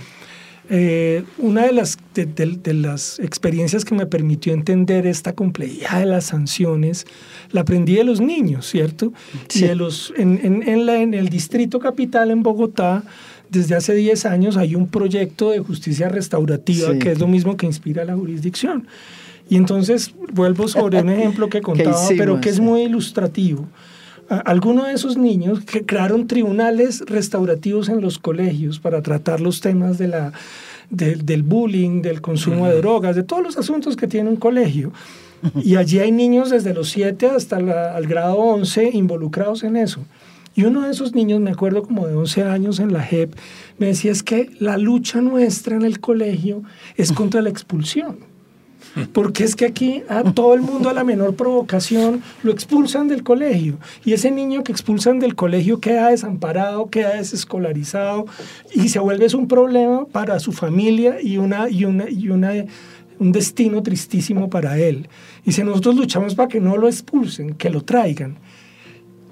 Eh, 0.71 1.25
una 1.37 1.67
de 1.67 1.73
las, 1.73 1.99
de, 2.15 2.75
las 2.75 3.19
experiencias 3.19 3.85
que 3.85 3.95
me 3.95 4.07
permitió 4.07 4.55
entender 4.55 5.07
esta 5.07 5.35
complejidad 5.35 6.01
de 6.01 6.07
las 6.07 6.25
sanciones, 6.25 7.07
la 7.51 7.63
aprendí 7.63 7.97
de 7.97 8.05
los 8.05 8.21
niños, 8.21 8.67
¿cierto? 8.67 9.13
Y 9.55 9.61
de 9.61 9.75
los, 9.75 10.13
en, 10.17 10.63
en, 10.67 10.87
la, 10.87 10.97
en, 10.97 11.13
el 11.13 11.29
Distrito 11.29 11.79
Capital, 11.81 12.31
en 12.31 12.43
Bogotá, 12.43 13.03
desde 13.51 13.75
hace 13.75 13.95
10 13.95 14.25
años 14.27 14.57
hay 14.57 14.75
un 14.75 14.89
proyecto 14.89 15.51
de 15.51 15.59
justicia 15.59 16.09
restaurativa 16.09 16.99
que 16.99 17.13
es 17.13 17.19
lo 17.19 17.29
mismo 17.29 17.57
que 17.57 17.67
inspira 17.67 18.05
la 18.05 18.17
jurisdicción. 18.17 18.87
Y 19.51 19.57
entonces 19.57 20.15
vuelvo 20.33 20.69
sobre 20.69 21.03
un 21.03 21.09
ejemplo 21.11 21.51
que 21.51 21.61
contaba, 21.61 22.09
pero 22.17 22.41
que 22.41 22.49
es 22.49 22.59
muy 22.59 22.83
ilustrativo 22.83 23.69
algunos 24.29 24.87
de 24.87 24.93
esos 24.93 25.17
niños 25.17 25.65
que 25.65 25.85
crearon 25.85 26.27
tribunales 26.27 27.03
restaurativos 27.07 27.89
en 27.89 28.01
los 28.01 28.19
colegios 28.19 28.79
para 28.79 29.03
tratar 29.03 29.41
los 29.41 29.61
temas 29.61 29.99
de 29.99 30.09
la, 30.09 30.33
del 30.91 31.43
bullying, 31.43 32.03
del 32.03 32.21
consumo 32.21 32.67
de 32.69 32.77
drogas, 32.77 33.17
de 33.17 33.23
todos 33.23 33.43
los 33.43 33.57
asuntos 33.57 33.97
que 33.97 34.07
tiene 34.07 34.31
un 34.31 34.37
colegio. 34.37 34.93
Y 35.63 35.77
allí 35.77 35.99
hay 35.99 36.11
niños 36.11 36.51
desde 36.51 36.73
los 36.73 36.89
7 36.91 37.27
hasta 37.27 37.59
el 37.99 38.07
grado 38.07 38.37
11 38.37 38.91
involucrados 38.95 39.63
en 39.63 39.77
eso. 39.77 40.01
Y 40.57 40.65
uno 40.65 40.83
de 40.83 40.93
esos 40.93 41.15
niños, 41.15 41.41
me 41.41 41.51
acuerdo 41.51 41.83
como 41.83 42.07
de 42.07 42.15
11 42.15 42.45
años 42.45 42.79
en 42.79 42.93
la 42.93 43.03
JEP, 43.03 43.35
me 43.79 43.89
decía 43.89 44.13
es 44.13 44.23
que 44.23 44.51
la 44.61 44.79
lucha 44.79 45.21
nuestra 45.21 45.77
en 45.77 45.83
el 45.83 46.01
colegio 46.01 46.63
es 46.97 47.13
contra 47.13 47.43
la 47.43 47.51
expulsión 47.51 48.34
porque 49.13 49.45
es 49.45 49.57
que 49.57 49.65
aquí 49.65 50.03
a 50.09 50.23
todo 50.23 50.55
el 50.55 50.63
mundo 50.63 50.89
a 50.89 50.93
la 50.93 51.05
menor 51.05 51.35
provocación 51.35 52.23
lo 52.43 52.53
expulsan 52.53 53.09
del 53.09 53.23
colegio 53.23 53.79
y 54.05 54.13
ese 54.13 54.31
niño 54.31 54.63
que 54.63 54.73
expulsan 54.73 55.19
del 55.19 55.35
colegio 55.35 55.81
queda 55.81 56.11
desamparado, 56.11 56.89
queda 56.91 57.15
desescolarizado 57.17 58.27
y 58.73 58.89
se 58.91 59.01
vuelve 59.01 59.25
un 59.35 59.49
problema 59.49 60.05
para 60.07 60.39
su 60.39 60.53
familia 60.53 61.17
y 61.23 61.39
una 61.39 61.69
y 61.71 61.85
una 61.85 62.11
y 62.11 62.29
una 62.29 62.53
un 63.19 63.33
destino 63.33 63.83
tristísimo 63.83 64.51
para 64.51 64.79
él. 64.79 65.09
Y 65.45 65.53
si 65.53 65.63
nosotros 65.63 65.95
luchamos 65.95 66.35
para 66.35 66.49
que 66.49 66.61
no 66.61 66.77
lo 66.77 66.89
expulsen, 66.89 67.55
que 67.55 67.71
lo 67.71 67.83
traigan, 67.83 68.37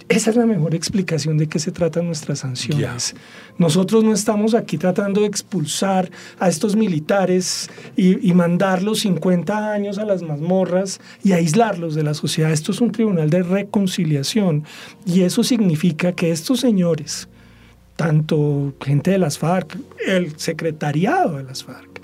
esa 0.09 0.31
es 0.31 0.37
la 0.37 0.47
mejor 0.47 0.75
explicación 0.75 1.39
de 1.39 1.49
qué 1.49 1.59
se 1.59 1.73
tratan 1.73 2.07
nuestras 2.07 2.41
sanciones. 2.41 3.15
Nosotros 3.59 4.05
no 4.05 4.13
estamos 4.13 4.55
aquí 4.55 4.79
tratando 4.79 5.21
de 5.21 5.27
expulsar 5.27 6.11
a 6.39 6.49
estos 6.49 6.77
militares 6.77 7.71
y, 7.97 8.29
y, 8.29 8.33
mandarlos 8.35 9.01
50 9.01 9.73
años 9.73 9.99
a 9.99 10.05
las 10.05 10.23
mazmorras 10.23 11.01
y 11.23 11.33
aislarlos 11.33 11.95
de 11.95 12.03
la 12.03 12.15
sociedad. 12.15 12.53
Esto 12.53 12.73
es 12.73 12.81
un 12.81 12.93
tribunal 12.93 13.31
de 13.31 13.43
reconciliación 13.43 14.65
y 15.07 15.23
eso 15.23 15.45
significa 15.45 16.13
que 16.13 16.31
estos 16.31 16.61
señores, 16.61 17.29
tanto 17.97 18.75
gente 18.81 19.13
de 19.13 19.19
las 19.19 19.39
FARC, 19.39 19.79
el 20.07 20.39
secretariado 20.39 21.37
de 21.37 21.45
las 21.45 21.65
FARC, 21.65 22.01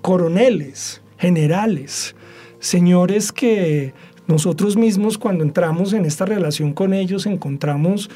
coroneles, 0.00 1.02
generales, 1.18 2.14
señores 2.60 3.32
que 3.32 3.92
nosotros 4.30 4.76
mismos 4.76 5.18
cuando 5.18 5.44
entramos 5.44 5.92
en 5.92 6.04
esta 6.06 6.24
relación 6.24 6.72
con 6.72 6.94
ellos 6.94 7.26
encontramos 7.26 8.08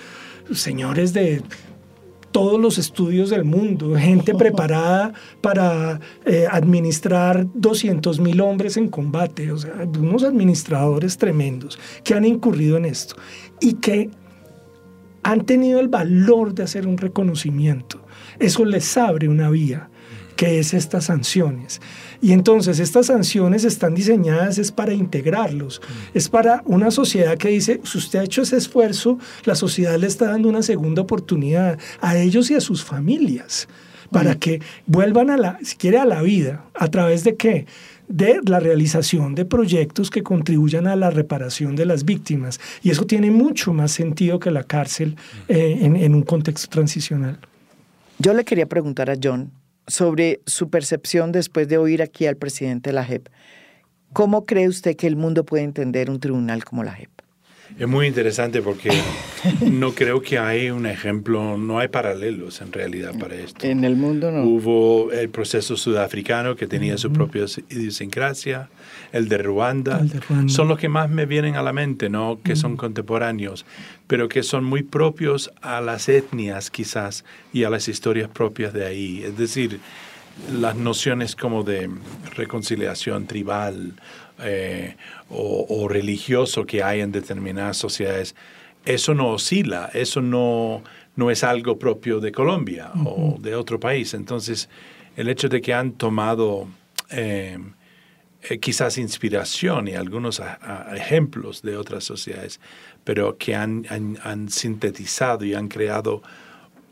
señores 0.53 1.13
de 1.13 1.43
todos 2.31 2.61
los 2.61 2.79
estudios 2.79 3.31
del 3.31 3.45
mundo, 3.45 3.95
gente 3.99 4.35
preparada 4.39 5.13
para 5.41 6.01
eh, 6.25 6.47
administrar 6.51 7.47
200 7.55 8.21
mil 8.21 8.41
hombres 8.41 8.77
en 8.77 8.89
combate, 8.89 9.53
o 9.53 9.59
sea, 9.59 9.73
unos 9.99 10.25
administradores 10.25 11.19
tremendos 11.19 11.79
que 12.03 12.15
han 12.15 12.25
incurrido 12.25 12.77
en 12.77 12.87
esto 12.87 13.17
y 13.61 13.75
que 13.75 14.11
han 15.23 15.47
tenido 15.47 15.81
el 15.81 15.89
valor 15.89 16.55
de 16.55 16.65
hacer 16.65 16.87
un 16.87 16.99
reconocimiento. 16.99 18.05
Eso 18.39 18.65
les 18.65 18.97
abre 18.97 19.29
una 19.29 19.49
vía, 19.51 19.89
que 20.37 20.59
es 20.59 20.75
estas 20.75 21.05
sanciones. 21.05 21.81
Y 22.21 22.33
entonces 22.33 22.81
estas 22.81 23.07
sanciones 23.07 23.65
están 23.65 23.95
diseñadas 23.95 24.59
es 24.59 24.73
para 24.73 24.93
integrarlos, 24.93 25.81
mm. 25.81 26.17
es 26.17 26.29
para 26.29 26.63
una 26.65 26.91
sociedad 26.91 27.37
que 27.37 27.49
dice, 27.49 27.81
si 27.85 27.99
usted 27.99 28.21
ha 28.21 28.25
hecho 28.25 28.43
ese 28.43 28.57
esfuerzo, 28.57 29.19
la 29.45 29.55
sociedad 29.55 29.99
le 29.99 30.07
está 30.07 30.27
dando 30.27 30.49
una 30.49 30.63
segunda 30.63 31.03
oportunidad 31.03 31.79
a 32.01 32.17
ellos 32.17 32.51
y 32.51 32.55
a 32.55 32.61
sus 32.61 32.85
familias, 32.85 33.69
para 34.11 34.35
mm. 34.35 34.39
que 34.39 34.63
vuelvan 34.87 35.31
a 35.31 35.37
la, 35.37 35.59
si 35.63 35.77
quiere, 35.77 35.99
a 35.99 36.05
la 36.05 36.23
vida, 36.23 36.65
a 36.75 36.89
través 36.89 37.25
de 37.25 37.37
qué? 37.37 37.67
de 38.07 38.39
la 38.45 38.61
realización 38.61 39.35
de 39.35 39.47
proyectos 39.47 40.11
que 40.11 40.23
contribuyan 40.23 40.87
a 40.87 40.95
la 40.95 41.09
reparación 41.09 41.75
de 41.75 41.87
las 41.87 42.05
víctimas. 42.05 42.61
Y 42.83 42.91
eso 42.91 43.07
tiene 43.07 43.31
mucho 43.31 43.73
más 43.73 43.93
sentido 43.93 44.39
que 44.39 44.51
la 44.51 44.63
cárcel 44.63 45.17
mm. 45.49 45.53
eh, 45.53 45.79
en, 45.81 45.97
en 45.97 46.15
un 46.15 46.23
contexto 46.23 46.69
transicional. 46.69 47.39
Yo 48.19 48.35
le 48.35 48.45
quería 48.45 48.67
preguntar 48.67 49.09
a 49.11 49.17
John, 49.21 49.51
sobre 49.87 50.41
su 50.47 50.71
percepción 50.71 51.33
después 51.33 51.69
de 51.69 51.79
oír 51.79 52.03
aquí 52.03 52.27
al 52.27 52.37
presidente 52.37 52.91
de 52.91 52.95
la 52.95 53.05
JEP. 53.05 53.29
¿Cómo 54.13 54.47
cree 54.47 54.69
usted 54.69 54.97
que 54.97 55.07
el 55.07 55.17
mundo 55.17 55.45
puede 55.45 55.65
entender 55.65 56.11
un 56.11 56.21
tribunal 56.21 56.65
como 56.65 56.85
la 56.85 56.93
JEP? 56.93 57.11
Es 57.79 57.89
muy 57.89 58.07
interesante 58.07 58.63
porque 58.63 58.91
no 59.61 59.95
creo 59.95 60.23
que 60.23 60.39
hay 60.39 60.71
un 60.71 60.87
ejemplo, 60.87 61.59
no 61.59 61.79
hay 61.79 61.89
paralelos 61.89 62.61
en 62.61 62.73
realidad 62.73 63.19
para 63.19 63.35
esto. 63.35 63.67
En 63.67 63.85
el 63.85 63.97
mundo 63.97 64.31
no. 64.31 64.45
Hubo 64.45 65.11
el 65.11 65.29
proceso 65.31 65.77
sudafricano 65.77 66.55
que 66.55 66.67
tenía 66.67 66.97
su 66.99 67.13
propia 67.13 67.47
idiosincrasia, 67.71 68.69
el 69.15 69.29
de, 69.29 69.39
Ruanda. 69.39 70.01
El 70.01 70.09
de 70.09 70.21
Ruanda. 70.21 70.53
Son 70.53 70.67
los 70.67 70.79
que 70.79 70.89
más 70.89 71.09
me 71.09 71.25
vienen 71.25 71.55
a 71.55 71.63
la 71.63 71.73
mente, 71.73 72.11
¿no? 72.11 72.41
Que 72.43 72.57
son 72.57 72.77
contemporáneos, 72.77 73.65
pero 74.07 74.29
que 74.29 74.43
son 74.43 74.65
muy 74.65 74.83
propios 74.83 75.53
a 75.63 75.81
las 75.81 76.09
etnias 76.09 76.71
quizás 76.71 77.25
y 77.53 77.65
a 77.65 77.71
las 77.71 77.87
historias 77.89 78.29
propias 78.29 78.73
de 78.73 78.85
ahí. 78.85 79.23
Es 79.23 79.39
decir, 79.39 79.79
las 80.53 80.75
nociones 80.75 81.37
como 81.37 81.63
de 81.63 81.89
reconciliación 82.35 83.27
tribal 83.27 83.93
eh, 84.43 84.97
o, 85.31 85.65
o 85.69 85.87
religioso 85.89 86.67
que 86.67 86.83
hay 86.83 87.01
en 87.01 87.13
determinadas 87.13 87.77
sociedades, 87.77 88.35
eso 88.85 89.15
no 89.15 89.29
oscila, 89.29 89.91
eso 89.95 90.21
no, 90.23 90.83
no 91.17 91.31
es 91.31 91.45
algo 91.45 91.79
propio 91.79 92.19
de 92.19 92.33
Colombia 92.33 92.91
o 93.05 93.39
de 93.41 93.55
otro 93.55 93.79
país. 93.79 94.13
Entonces, 94.15 94.69
el 95.17 95.29
hecho 95.29 95.49
de 95.49 95.61
que 95.61 95.73
han 95.73 95.93
tomado 95.93 96.67
eh, 97.11 97.59
eh, 98.49 98.59
quizás 98.59 98.99
inspiración 98.99 99.89
y 99.89 99.95
algunos 99.95 100.41
a- 100.41 100.59
a- 100.91 100.97
ejemplos 100.97 101.63
de 101.63 101.77
otras 101.77 102.05
sociedades, 102.05 102.61
pero 103.05 103.37
que 103.39 103.55
han, 103.55 103.87
han- 103.89 104.19
han 104.23 104.49
sintetizado 104.49 105.45
y 105.45 105.55
han 105.55 105.69
creado 105.69 106.23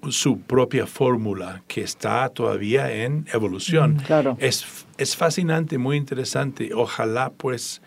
su 0.09 0.40
propia 0.40 0.87
fórmula 0.87 1.62
que 1.68 1.82
está 1.82 2.28
todavía 2.28 2.92
en 2.92 3.26
evolución. 3.32 3.97
Claro. 4.06 4.37
Es, 4.40 4.64
es 4.99 5.14
fascinante, 5.16 5.78
muy 5.78 5.97
interesante. 5.97 6.73
Ojalá 6.75 7.30
pues 7.37 7.82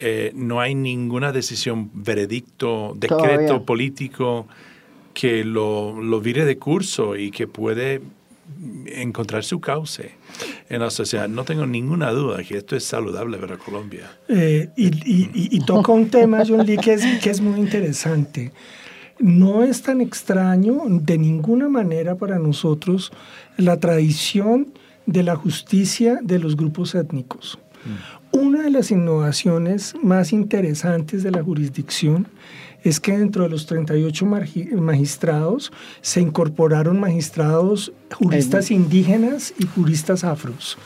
eh, 0.00 0.32
no 0.34 0.60
hay 0.60 0.74
ninguna 0.74 1.30
decisión, 1.30 1.90
veredicto, 1.92 2.94
decreto 2.96 3.18
Todavía. 3.18 3.60
político 3.66 4.46
que 5.14 5.44
lo, 5.44 6.00
lo 6.02 6.20
vire 6.20 6.44
de 6.46 6.56
curso 6.56 7.16
y 7.16 7.30
que 7.30 7.46
puede 7.46 8.00
encontrar 8.86 9.44
su 9.44 9.60
cauce 9.60 10.12
en 10.68 10.80
la 10.80 10.90
sociedad. 10.90 11.28
No 11.28 11.44
tengo 11.44 11.66
ninguna 11.66 12.10
duda 12.10 12.42
que 12.42 12.56
esto 12.58 12.76
es 12.76 12.84
saludable 12.84 13.38
para 13.38 13.56
Colombia. 13.58 14.10
Eh, 14.28 14.68
y, 14.76 14.86
y- 14.86 15.30
y- 15.34 15.48
y 15.56 15.60
toca 15.64 15.92
un 15.92 16.08
tema, 16.10 16.42
John 16.46 16.66
Lee, 16.66 16.76
que 16.78 16.94
es, 16.94 17.04
que 17.22 17.30
es 17.30 17.40
muy 17.40 17.58
interesante. 17.60 18.52
No 19.18 19.62
es 19.62 19.82
tan 19.82 20.00
extraño 20.00 20.82
de 20.88 21.18
ninguna 21.18 21.68
manera 21.68 22.16
para 22.16 22.38
nosotros 22.38 23.12
la 23.56 23.78
tradición 23.78 24.72
de 25.06 25.22
la 25.22 25.36
justicia 25.36 26.18
de 26.22 26.38
los 26.38 26.56
grupos 26.56 26.94
étnicos. 26.94 27.58
Una 28.30 28.62
de 28.62 28.70
las 28.70 28.90
innovaciones 28.90 29.94
más 30.02 30.32
interesantes 30.32 31.22
de 31.22 31.30
la 31.32 31.42
jurisdicción 31.42 32.26
es 32.84 33.00
que 33.00 33.16
dentro 33.16 33.44
de 33.44 33.50
los 33.50 33.66
38 33.66 34.26
margi- 34.26 34.72
magistrados 34.72 35.72
se 36.00 36.20
incorporaron 36.20 36.98
magistrados 37.00 37.92
juristas 38.12 38.70
indígenas 38.70 39.54
y 39.58 39.66
juristas 39.66 40.24
afros 40.24 40.76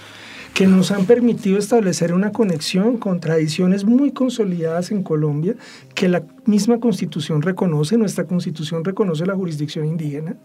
que 0.55 0.67
nos 0.67 0.91
han 0.91 1.05
permitido 1.05 1.59
establecer 1.59 2.15
una 2.15 2.33
conexión 2.33 2.97
con 2.97 3.21
tradiciones 3.21 3.85
muy 3.85 4.11
consolidadas 4.13 4.91
en 4.91 5.03
Colombia, 5.03 5.55
que 5.95 6.09
la 6.09 6.23
misma 6.47 6.81
constitución 6.81 7.43
reconoce, 7.43 7.99
nuestra 7.99 8.25
constitución 8.25 8.83
reconoce 8.83 9.27
la 9.27 9.35
jurisdicción 9.35 9.85
indígena, 9.85 10.37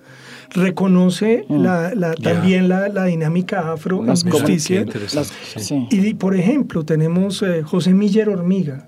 reconoce 0.50 1.46
la- 1.50 1.96
la- 1.96 2.14
Ya. 2.16 2.34
también 2.34 2.68
la, 2.68 2.90
la 2.90 3.06
dinámica 3.06 3.72
afro 3.72 4.02
en 4.06 4.08
justicia. 4.32 4.86
Las- 5.14 5.32
sí. 5.56 5.88
Y 5.90 6.14
por 6.16 6.36
ejemplo, 6.36 6.84
tenemos 6.84 7.42
eh, 7.42 7.64
José 7.64 7.94
Miller 7.94 8.28
Hormiga, 8.28 8.88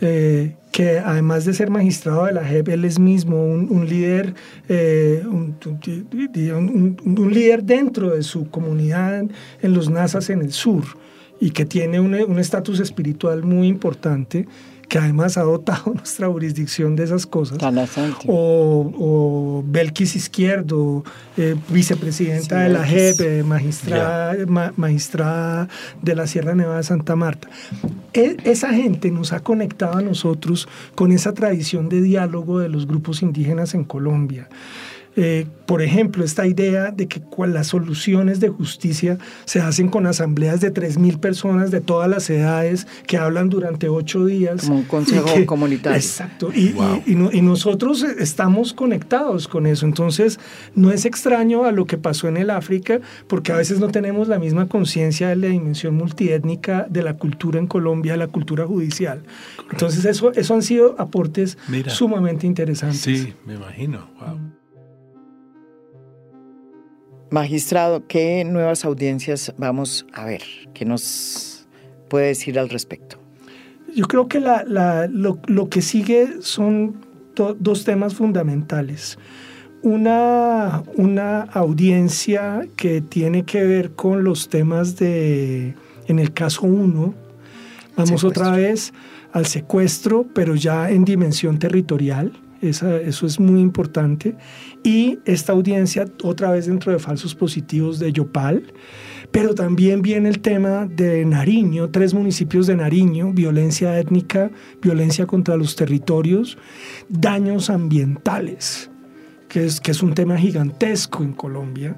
eh, 0.00 0.54
que 0.74 0.98
además 0.98 1.44
de 1.44 1.54
ser 1.54 1.70
magistrado 1.70 2.24
de 2.24 2.32
la 2.32 2.44
JEP, 2.44 2.68
él 2.70 2.84
es 2.84 2.98
mismo 2.98 3.46
un, 3.46 3.88
líder, 3.88 4.34
eh, 4.68 5.22
un, 5.24 5.54
un- 7.06 7.32
líder 7.32 7.62
dentro 7.62 8.10
de 8.10 8.24
su 8.24 8.50
comunidad 8.50 9.20
en, 9.20 9.72
los 9.72 9.88
Nazas 9.88 10.30
en 10.30 10.42
el 10.42 10.50
sur 10.50 10.82
y 11.40 11.50
que 11.50 11.64
tiene 11.64 12.00
un 12.00 12.38
estatus 12.40 12.80
espiritual 12.80 13.44
muy 13.44 13.68
importante, 13.68 14.48
que 14.88 14.98
además 14.98 15.36
ha 15.38 15.42
dotado 15.42 15.92
nuestra 15.94 16.28
jurisdicción 16.28 16.96
de 16.96 17.04
esas 17.04 17.26
cosas 17.26 17.58
o, 18.26 18.92
o 18.98 19.64
Belkis 19.66 20.16
Izquierdo, 20.16 21.04
eh, 21.36 21.56
vicepresidenta 21.68 22.56
Sí, 22.58 22.62
de 22.64 22.68
la. 22.68 22.84
JEP, 22.84 23.20
eh, 23.20 23.42
magistrada, 23.42 24.34
ma- 24.46 24.72
magistrada 24.76 25.68
de 26.02 26.14
la 26.14 26.26
Sierra 26.26 26.54
Nevada 26.54 26.78
de 26.78 26.82
Santa 26.84 27.16
Marta. 27.16 27.48
E- 28.12 28.36
esa 28.44 28.72
gente 28.72 29.10
nos 29.10 29.32
ha 29.32 29.40
conectado 29.40 29.98
a 29.98 30.02
nosotros 30.02 30.68
con 30.94 31.12
esa 31.12 31.32
tradición 31.34 31.88
de 31.88 32.02
diálogo 32.02 32.58
de 32.58 32.68
los 32.68 32.86
grupos 32.86 33.22
indígenas 33.22 33.74
en 33.74 33.84
Colombia. 33.84 34.48
Eh, 35.16 35.46
por 35.66 35.80
ejemplo, 35.80 36.24
esta 36.24 36.46
idea 36.46 36.90
de 36.90 37.06
que 37.06 37.20
cual- 37.20 37.54
las 37.54 37.68
soluciones 37.68 38.40
de 38.40 38.48
justicia 38.48 39.16
se 39.44 39.60
hacen 39.60 39.88
con 39.88 40.06
asambleas 40.06 40.60
de 40.60 40.70
3.000 40.72 41.18
personas 41.20 41.70
de 41.70 41.80
todas 41.80 42.10
las 42.10 42.28
edades 42.30 42.86
que 43.06 43.16
hablan 43.16 43.48
durante 43.48 43.88
ocho 43.88 44.26
días. 44.26 44.62
Como 44.62 44.78
un 44.78 44.84
consejo 44.84 45.32
que- 45.34 45.46
comunitario. 45.46 45.96
Exacto. 45.96 46.50
Y, 46.54 46.72
Wow. 46.72 47.02
y- 47.06 47.12
y 47.12 47.14
no- 47.14 47.30
y 47.32 47.42
nosotros 47.42 48.02
eh, 48.02 48.16
estamos 48.18 48.72
conectados 48.72 49.46
con 49.46 49.66
eso. 49.66 49.86
Entonces, 49.86 50.40
no 50.74 50.90
es 50.90 51.04
extraño 51.04 51.64
a 51.64 51.70
lo 51.72 51.86
que 51.86 51.96
pasó 51.96 52.26
en 52.28 52.36
el 52.36 52.50
África, 52.50 53.00
porque 53.28 53.52
a 53.52 53.56
veces 53.56 53.78
no 53.78 53.88
tenemos 53.88 54.26
la 54.28 54.38
misma 54.38 54.66
conciencia 54.68 55.28
de 55.28 55.36
la 55.36 55.46
dimensión 55.46 55.94
multiétnica 55.94 56.86
de 56.90 57.02
la 57.02 57.16
cultura 57.16 57.58
en 57.60 57.66
Colombia, 57.68 58.12
de 58.12 58.18
la 58.18 58.26
cultura 58.28 58.66
judicial. 58.66 59.22
Entonces, 59.70 60.04
eso, 60.04 60.32
eso 60.32 60.54
han 60.54 60.62
sido 60.62 60.96
aportes 60.98 61.56
Mira. 61.68 61.90
sumamente 61.90 62.46
interesantes. 62.46 63.00
Sí, 63.00 63.32
me 63.46 63.54
imagino. 63.54 64.08
Wow. 64.20 64.38
Magistrado, 67.38 68.06
¿qué 68.06 68.44
nuevas 68.44 68.84
audiencias 68.84 69.52
vamos 69.58 70.06
a 70.12 70.24
ver? 70.24 70.42
¿Qué 70.72 70.84
nos 70.84 71.66
puede 72.08 72.28
decir 72.28 72.60
al 72.60 72.68
respecto? 72.68 73.16
Yo 73.92 74.06
creo 74.06 74.28
que 74.28 74.38
la- 74.38 74.62
la- 74.62 75.08
lo, 75.08 75.40
lo 75.48 75.68
que 75.68 75.82
sigue 75.82 76.28
son 76.42 76.94
do- 77.34 77.56
dos 77.58 77.82
temas 77.84 78.14
fundamentales. 78.14 79.18
Una, 79.82 80.84
una 80.94 81.40
audiencia 81.40 82.68
que 82.76 83.00
tiene 83.00 83.42
que 83.44 83.64
ver 83.64 83.90
con 83.96 84.22
los 84.22 84.48
temas 84.48 84.94
de, 84.96 85.74
en 86.06 86.20
el 86.20 86.32
caso 86.32 86.62
1, 86.62 87.14
vamos 87.96 88.10
Secuestro. 88.20 88.28
otra 88.28 88.50
vez 88.52 88.92
al 89.32 89.46
secuestro, 89.46 90.24
pero 90.32 90.54
ya 90.54 90.88
en 90.88 91.04
dimensión 91.04 91.58
territorial. 91.58 92.30
Eso 92.68 93.26
es 93.26 93.40
muy 93.40 93.60
importante. 93.60 94.36
Y 94.82 95.18
esta 95.24 95.52
audiencia, 95.52 96.06
otra 96.22 96.50
vez 96.50 96.66
dentro 96.66 96.92
de 96.92 96.98
falsos 96.98 97.34
positivos 97.34 97.98
de 97.98 98.12
Yopal, 98.12 98.62
pero 99.30 99.54
también 99.54 100.00
viene 100.00 100.28
el 100.28 100.40
tema 100.40 100.86
de 100.86 101.24
Nariño, 101.24 101.90
tres 101.90 102.14
municipios 102.14 102.66
de 102.66 102.76
Nariño, 102.76 103.32
violencia 103.32 103.98
étnica, 103.98 104.50
violencia 104.80 105.26
contra 105.26 105.56
los 105.56 105.74
territorios, 105.74 106.56
daños 107.08 107.68
ambientales, 107.68 108.90
que 109.48 109.64
es, 109.64 109.80
que 109.80 109.90
es 109.90 110.02
un 110.02 110.14
tema 110.14 110.36
gigantesco 110.36 111.24
en 111.24 111.32
Colombia. 111.32 111.96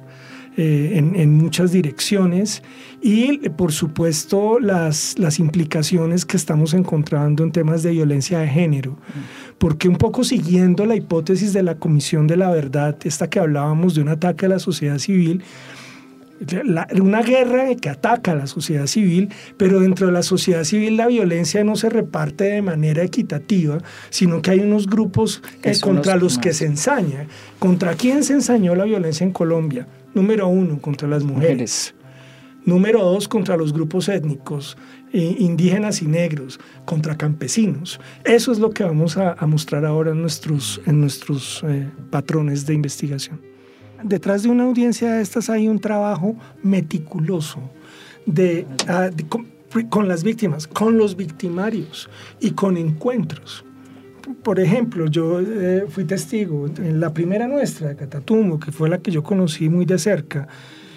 Eh, 0.57 0.92
en, 0.95 1.14
en 1.16 1.35
muchas 1.35 1.71
direcciones 1.73 2.62
y 3.03 3.49
por 3.51 3.73
supuesto 3.73 4.59
las, 4.59 5.19
las 5.19 5.38
implicaciones 5.38 6.25
que 6.25 6.37
estamos 6.37 6.73
encontrando 6.75 7.45
en 7.45 7.53
temas 7.53 7.83
de 7.83 7.90
violencia 7.90 8.38
de 8.38 8.49
género 8.49 8.97
porque 9.59 9.88
un 9.88 9.97
poco 9.97 10.25
siguiendo 10.25 10.87
la 10.87 10.97
hipótesis 10.97 11.53
de 11.53 11.62
la 11.62 11.75
Comisión 11.77 12.27
de 12.27 12.37
la 12.37 12.51
Verdad, 12.51 12.97
esta 13.05 13.29
que 13.29 13.38
hablábamos 13.38 13.95
de 13.95 14.03
un 14.03 14.09
ataque 14.09 14.47
a 14.47 14.49
la 14.51 14.59
sociedad 14.59 14.99
civil, 14.99 15.42
la- 16.64 16.87
una 17.01 17.23
guerra 17.23 17.75
que 17.77 17.88
ataca 17.88 18.33
a 18.33 18.35
la 18.35 18.47
sociedad 18.47 18.87
civil, 18.87 19.31
pero 19.57 19.81
dentro 19.81 20.07
de 20.09 20.12
la 20.12 20.23
sociedad 20.23 20.64
civil 20.64 20.99
la 20.99 21.07
violencia 21.07 21.64
no 21.64 21.77
se 21.77 21.88
reparte 21.88 22.45
de 22.45 22.61
manera 22.62 23.03
equitativa, 23.03 23.79
sino 24.11 24.42
que 24.42 24.51
hay 24.51 24.61
unos 24.61 24.87
grupos 24.87 25.42
eh, 25.62 25.73
contra 25.81 26.14
los 26.14 26.23
los 26.35 26.38
que 26.38 26.53
se 26.53 26.66
ensaña. 26.66 27.27
¿Contra 27.59 27.95
quién 27.95 28.23
se 28.25 28.35
ensañó 28.35 28.75
la 28.75 28.85
violencia 28.85 29.25
en 29.25 29.33
Colombia? 29.33 29.87
Número 30.17 30.49
uno, 30.49 30.81
contra 30.81 31.07
las 31.07 31.23
mujeres. 31.25 31.95
Número 32.65 33.01
dos, 33.05 33.29
contra 33.29 33.55
los 33.57 33.71
grupos 33.73 34.09
étnicos, 34.09 34.77
eh, 35.13 35.37
indígenas 35.39 36.01
y 36.01 36.07
negros, 36.07 36.59
contra 36.87 37.15
campesinos. 37.17 38.01
Eso 38.25 38.51
es 38.51 38.59
lo 38.59 38.71
que 38.71 38.83
vamos 38.83 39.19
a, 39.19 39.35
a 39.35 39.47
mostrar 39.47 39.85
ahora 39.85 40.13
en 40.13 40.23
nuestros, 40.23 40.81
en 40.87 41.01
nuestros 41.03 41.63
eh, 41.69 41.87
patrones 42.11 42.65
de 42.67 42.73
investigación. 42.73 43.41
Detrás 44.03 44.43
de 44.43 44.49
una 44.49 44.65
audiencia 44.65 45.13
de 45.13 45.23
estas 45.23 45.51
hay 45.51 45.69
un 45.69 45.79
trabajo 45.81 46.35
meticuloso 46.63 47.61
de, 48.25 48.67
ah, 48.89 49.11
de- 49.15 49.27
con, 49.29 49.47
con 49.91 50.09
las 50.09 50.25
víctimas, 50.25 50.67
con 50.67 50.97
los 50.97 51.15
victimarios 51.15 52.09
y 52.41 52.53
con 52.53 52.79
encuentros. 52.79 53.65
Por 54.43 54.61
ejemplo, 54.61 55.07
yo 55.07 55.41
eh, 55.41 55.87
fui 55.89 56.05
testigo 56.05 56.67
en 56.79 57.01
la 57.01 57.12
primera 57.12 57.47
nuestra 57.47 57.89
de 57.89 57.97
Catatumbo, 57.97 58.59
que 58.59 58.73
fue 58.73 58.89
la 58.89 58.99
que 58.99 59.11
yo 59.11 59.23
conocí 59.23 59.69
muy 59.69 59.85
de 59.85 59.99
cerca. 59.99 60.49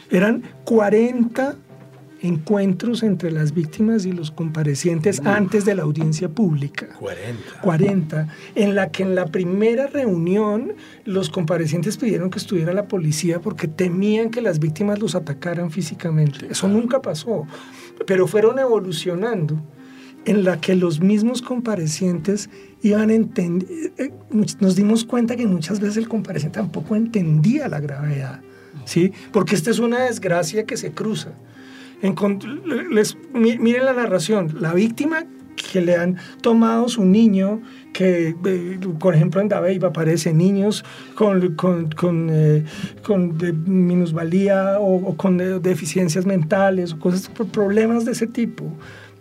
Eran 0.09 0.43
40 0.65 1.55
encuentros 2.21 3.03
entre 3.03 3.31
las 3.31 3.53
víctimas 3.53 4.05
y 4.05 4.11
los 4.11 4.31
comparecientes 4.31 5.21
antes 5.25 5.65
de 5.65 5.75
la 5.75 5.83
audiencia 5.83 6.29
pública. 6.29 6.87
40. 6.99 7.61
40, 7.61 8.27
en 8.55 8.75
la 8.75 8.91
que 8.91 9.03
en 9.03 9.15
la 9.15 9.25
primera 9.27 9.87
reunión 9.87 10.73
los 11.05 11.29
comparecientes 11.29 11.97
pidieron 11.97 12.29
que 12.29 12.39
estuviera 12.39 12.73
la 12.73 12.87
policía 12.87 13.39
porque 13.39 13.67
temían 13.67 14.31
que 14.31 14.41
las 14.41 14.59
víctimas 14.59 14.99
los 14.99 15.15
atacaran 15.15 15.71
físicamente. 15.71 16.47
Eso 16.49 16.67
nunca 16.67 17.01
pasó, 17.01 17.45
pero 18.05 18.27
fueron 18.27 18.59
evolucionando 18.59 19.61
en 20.29 20.43
la 20.43 20.61
que 20.61 20.75
los 20.75 20.99
mismos 20.99 21.41
comparecientes 21.41 22.51
iban 22.83 23.09
entendiendo, 23.09 23.75
eh, 23.97 24.13
nos 24.59 24.75
dimos 24.75 25.03
cuenta 25.03 25.35
que 25.35 25.47
muchas 25.47 25.79
veces 25.79 25.97
el 25.97 26.07
compareciente 26.07 26.59
tampoco 26.59 26.95
entendía 26.95 27.67
la 27.67 27.79
gravedad, 27.79 28.39
¿sí? 28.85 29.11
Porque 29.31 29.55
esta 29.55 29.71
es 29.71 29.79
una 29.79 30.03
desgracia 30.03 30.67
que 30.67 30.77
se 30.77 30.91
cruza. 30.91 31.31
Les, 32.91 33.17
miren 33.33 33.85
la 33.85 33.93
narración, 33.93 34.55
la 34.59 34.75
víctima 34.75 35.25
que 35.71 35.81
le 35.81 35.95
han 35.95 36.17
tomado 36.41 36.89
su 36.89 37.05
niño, 37.05 37.61
que 37.91 38.35
eh, 38.45 38.79
por 38.99 39.15
ejemplo 39.15 39.41
en 39.41 39.49
Dabeiba 39.49 39.87
aparecen 39.87 40.37
niños 40.37 40.85
con, 41.15 41.55
con, 41.55 41.89
con, 41.89 42.29
eh, 42.31 42.63
con 43.01 43.35
minusvalía 43.65 44.77
o, 44.79 45.17
con 45.17 45.39
deficiencias 45.61 46.27
mentales 46.27 46.93
o 46.93 46.99
cosas, 46.99 47.29
problemas 47.51 48.05
de 48.05 48.11
ese 48.11 48.27
tipo 48.27 48.71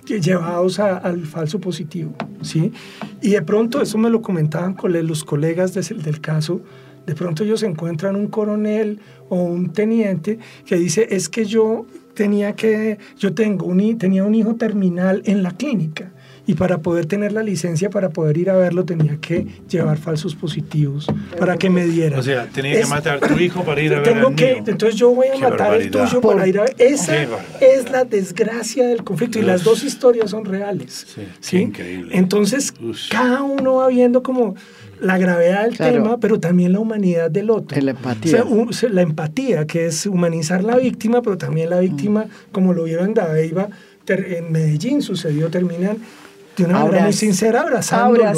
llevados 0.09 0.79
al 0.79 1.27
falso 1.27 1.61
positivo, 1.61 2.14
¿sí? 2.42 2.73
Y 3.21 3.31
de 3.31 3.42
pronto, 3.42 3.83
eso 3.83 3.99
me 3.99 4.11
lo 4.11 4.23
comentaban 4.23 4.77
los 5.03 5.25
colegas 5.25 5.75
del 5.75 6.21
caso, 6.21 6.61
de 7.07 7.14
pronto 7.14 7.42
ellos 7.42 7.62
encuentran 7.62 8.16
un 8.16 8.29
coronel 8.29 9.01
o 9.29 9.42
un 9.42 9.73
teniente 9.73 10.38
que 10.66 10.77
dice, 10.77 11.09
es 11.11 11.29
que 11.29 11.44
yo 11.44 11.87
tenía 12.14 12.55
que, 12.55 12.99
yo 13.16 13.33
tengo 13.35 13.66
un, 13.66 13.97
tenía 13.97 14.25
un 14.25 14.35
hijo 14.35 14.57
terminal 14.57 15.23
en 15.25 15.42
la 15.42 15.53
clínica 15.53 16.12
y 16.49 16.55
para 16.55 16.79
poder 16.79 17.05
tener 17.05 17.33
la 17.33 17.43
licencia, 17.43 17.91
para 17.91 18.09
poder 18.09 18.39
ir 18.39 18.49
a 18.49 18.57
verlo, 18.57 18.87
tenía 18.87 19.19
que 19.21 19.47
llevar 19.69 19.99
falsos 19.99 20.35
positivos 20.35 21.07
para 21.39 21.59
que 21.59 21.69
me 21.69 21.85
diera. 21.85 22.19
O 22.19 22.23
sea, 22.23 22.47
tenía 22.47 22.81
que 22.81 22.87
matar 22.87 23.23
a 23.23 23.29
tu 23.29 23.39
hijo 23.39 23.65
para 23.65 23.83
ir 23.83 23.93
a 23.93 24.01
ver 24.01 24.17
al 24.17 24.35
que, 24.35 24.63
Entonces 24.67 24.95
yo 24.95 25.11
voy 25.11 25.27
a 25.29 25.39
matar 25.39 25.73
al 25.73 25.91
tuyo 25.91 26.23
para 26.23 26.49
ir 26.49 26.59
a 26.59 26.63
ver. 26.63 26.75
Esa 26.79 27.15
es 27.61 27.91
la 27.91 28.05
desgracia 28.05 28.87
del 28.87 29.05
conflicto 29.05 29.39
y 29.39 29.43
las 29.43 29.63
dos 29.63 29.85
historias 29.85 30.31
son 30.31 30.47
reales. 30.47 31.07
Sí, 31.41 31.59
increíble. 31.59 32.17
Entonces, 32.17 32.73
cada 33.11 33.43
uno 33.43 33.75
va 33.75 33.89
viendo 33.89 34.23
como 34.23 34.55
la 35.03 35.19
gravedad 35.19 35.67
del 35.67 35.77
tema, 35.77 36.19
pero 36.19 36.41
también 36.41 36.73
la 36.73 36.81
humanidad 36.81 37.31
del 37.31 37.51
otro. 37.51 37.79
La 37.79 37.91
empatía. 37.91 38.43
la 38.91 39.03
empatía, 39.03 39.67
que 39.67 39.85
es 39.85 40.07
humanizar 40.07 40.65
la 40.65 40.79
víctima, 40.79 41.21
pero 41.21 41.37
también 41.37 41.69
la 41.69 41.81
víctima, 41.81 42.25
mm. 42.25 42.53
como 42.53 42.73
lo 42.73 42.85
vieron 42.85 43.09
en 43.09 43.15
Dabeiba, 43.15 43.69
en 44.07 44.51
Medellín 44.51 45.03
sucedió, 45.03 45.51
terminan 45.51 45.99
de 46.59 46.71
una 46.71 46.85
manera 46.85 47.05
muy 47.05 47.12
sincera 47.12 47.62
abrazándolo. 47.62 48.33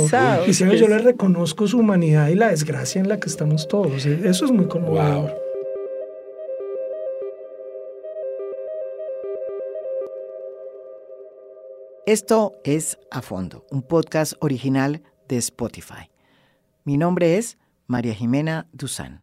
Diciendo, 0.46 0.74
yo 0.74 0.88
le 0.88 0.98
reconozco 0.98 1.66
su 1.66 1.78
humanidad 1.78 2.28
y 2.28 2.34
la 2.34 2.48
desgracia 2.48 3.00
en 3.00 3.08
la 3.08 3.18
que 3.18 3.28
estamos 3.28 3.68
todos. 3.68 4.06
E, 4.06 4.28
eso 4.28 4.44
es 4.44 4.50
muy 4.50 4.66
conmovedor. 4.66 5.34
Esto 12.06 12.54
es 12.64 12.98
A 13.10 13.22
Fondo, 13.22 13.64
un 13.70 13.82
podcast 13.82 14.32
original 14.40 15.02
de 15.28 15.36
Spotify. 15.36 16.10
Mi 16.84 16.96
nombre 16.96 17.38
es 17.38 17.56
María 17.86 18.14
Jimena 18.14 18.66
Duzán. 18.72 19.22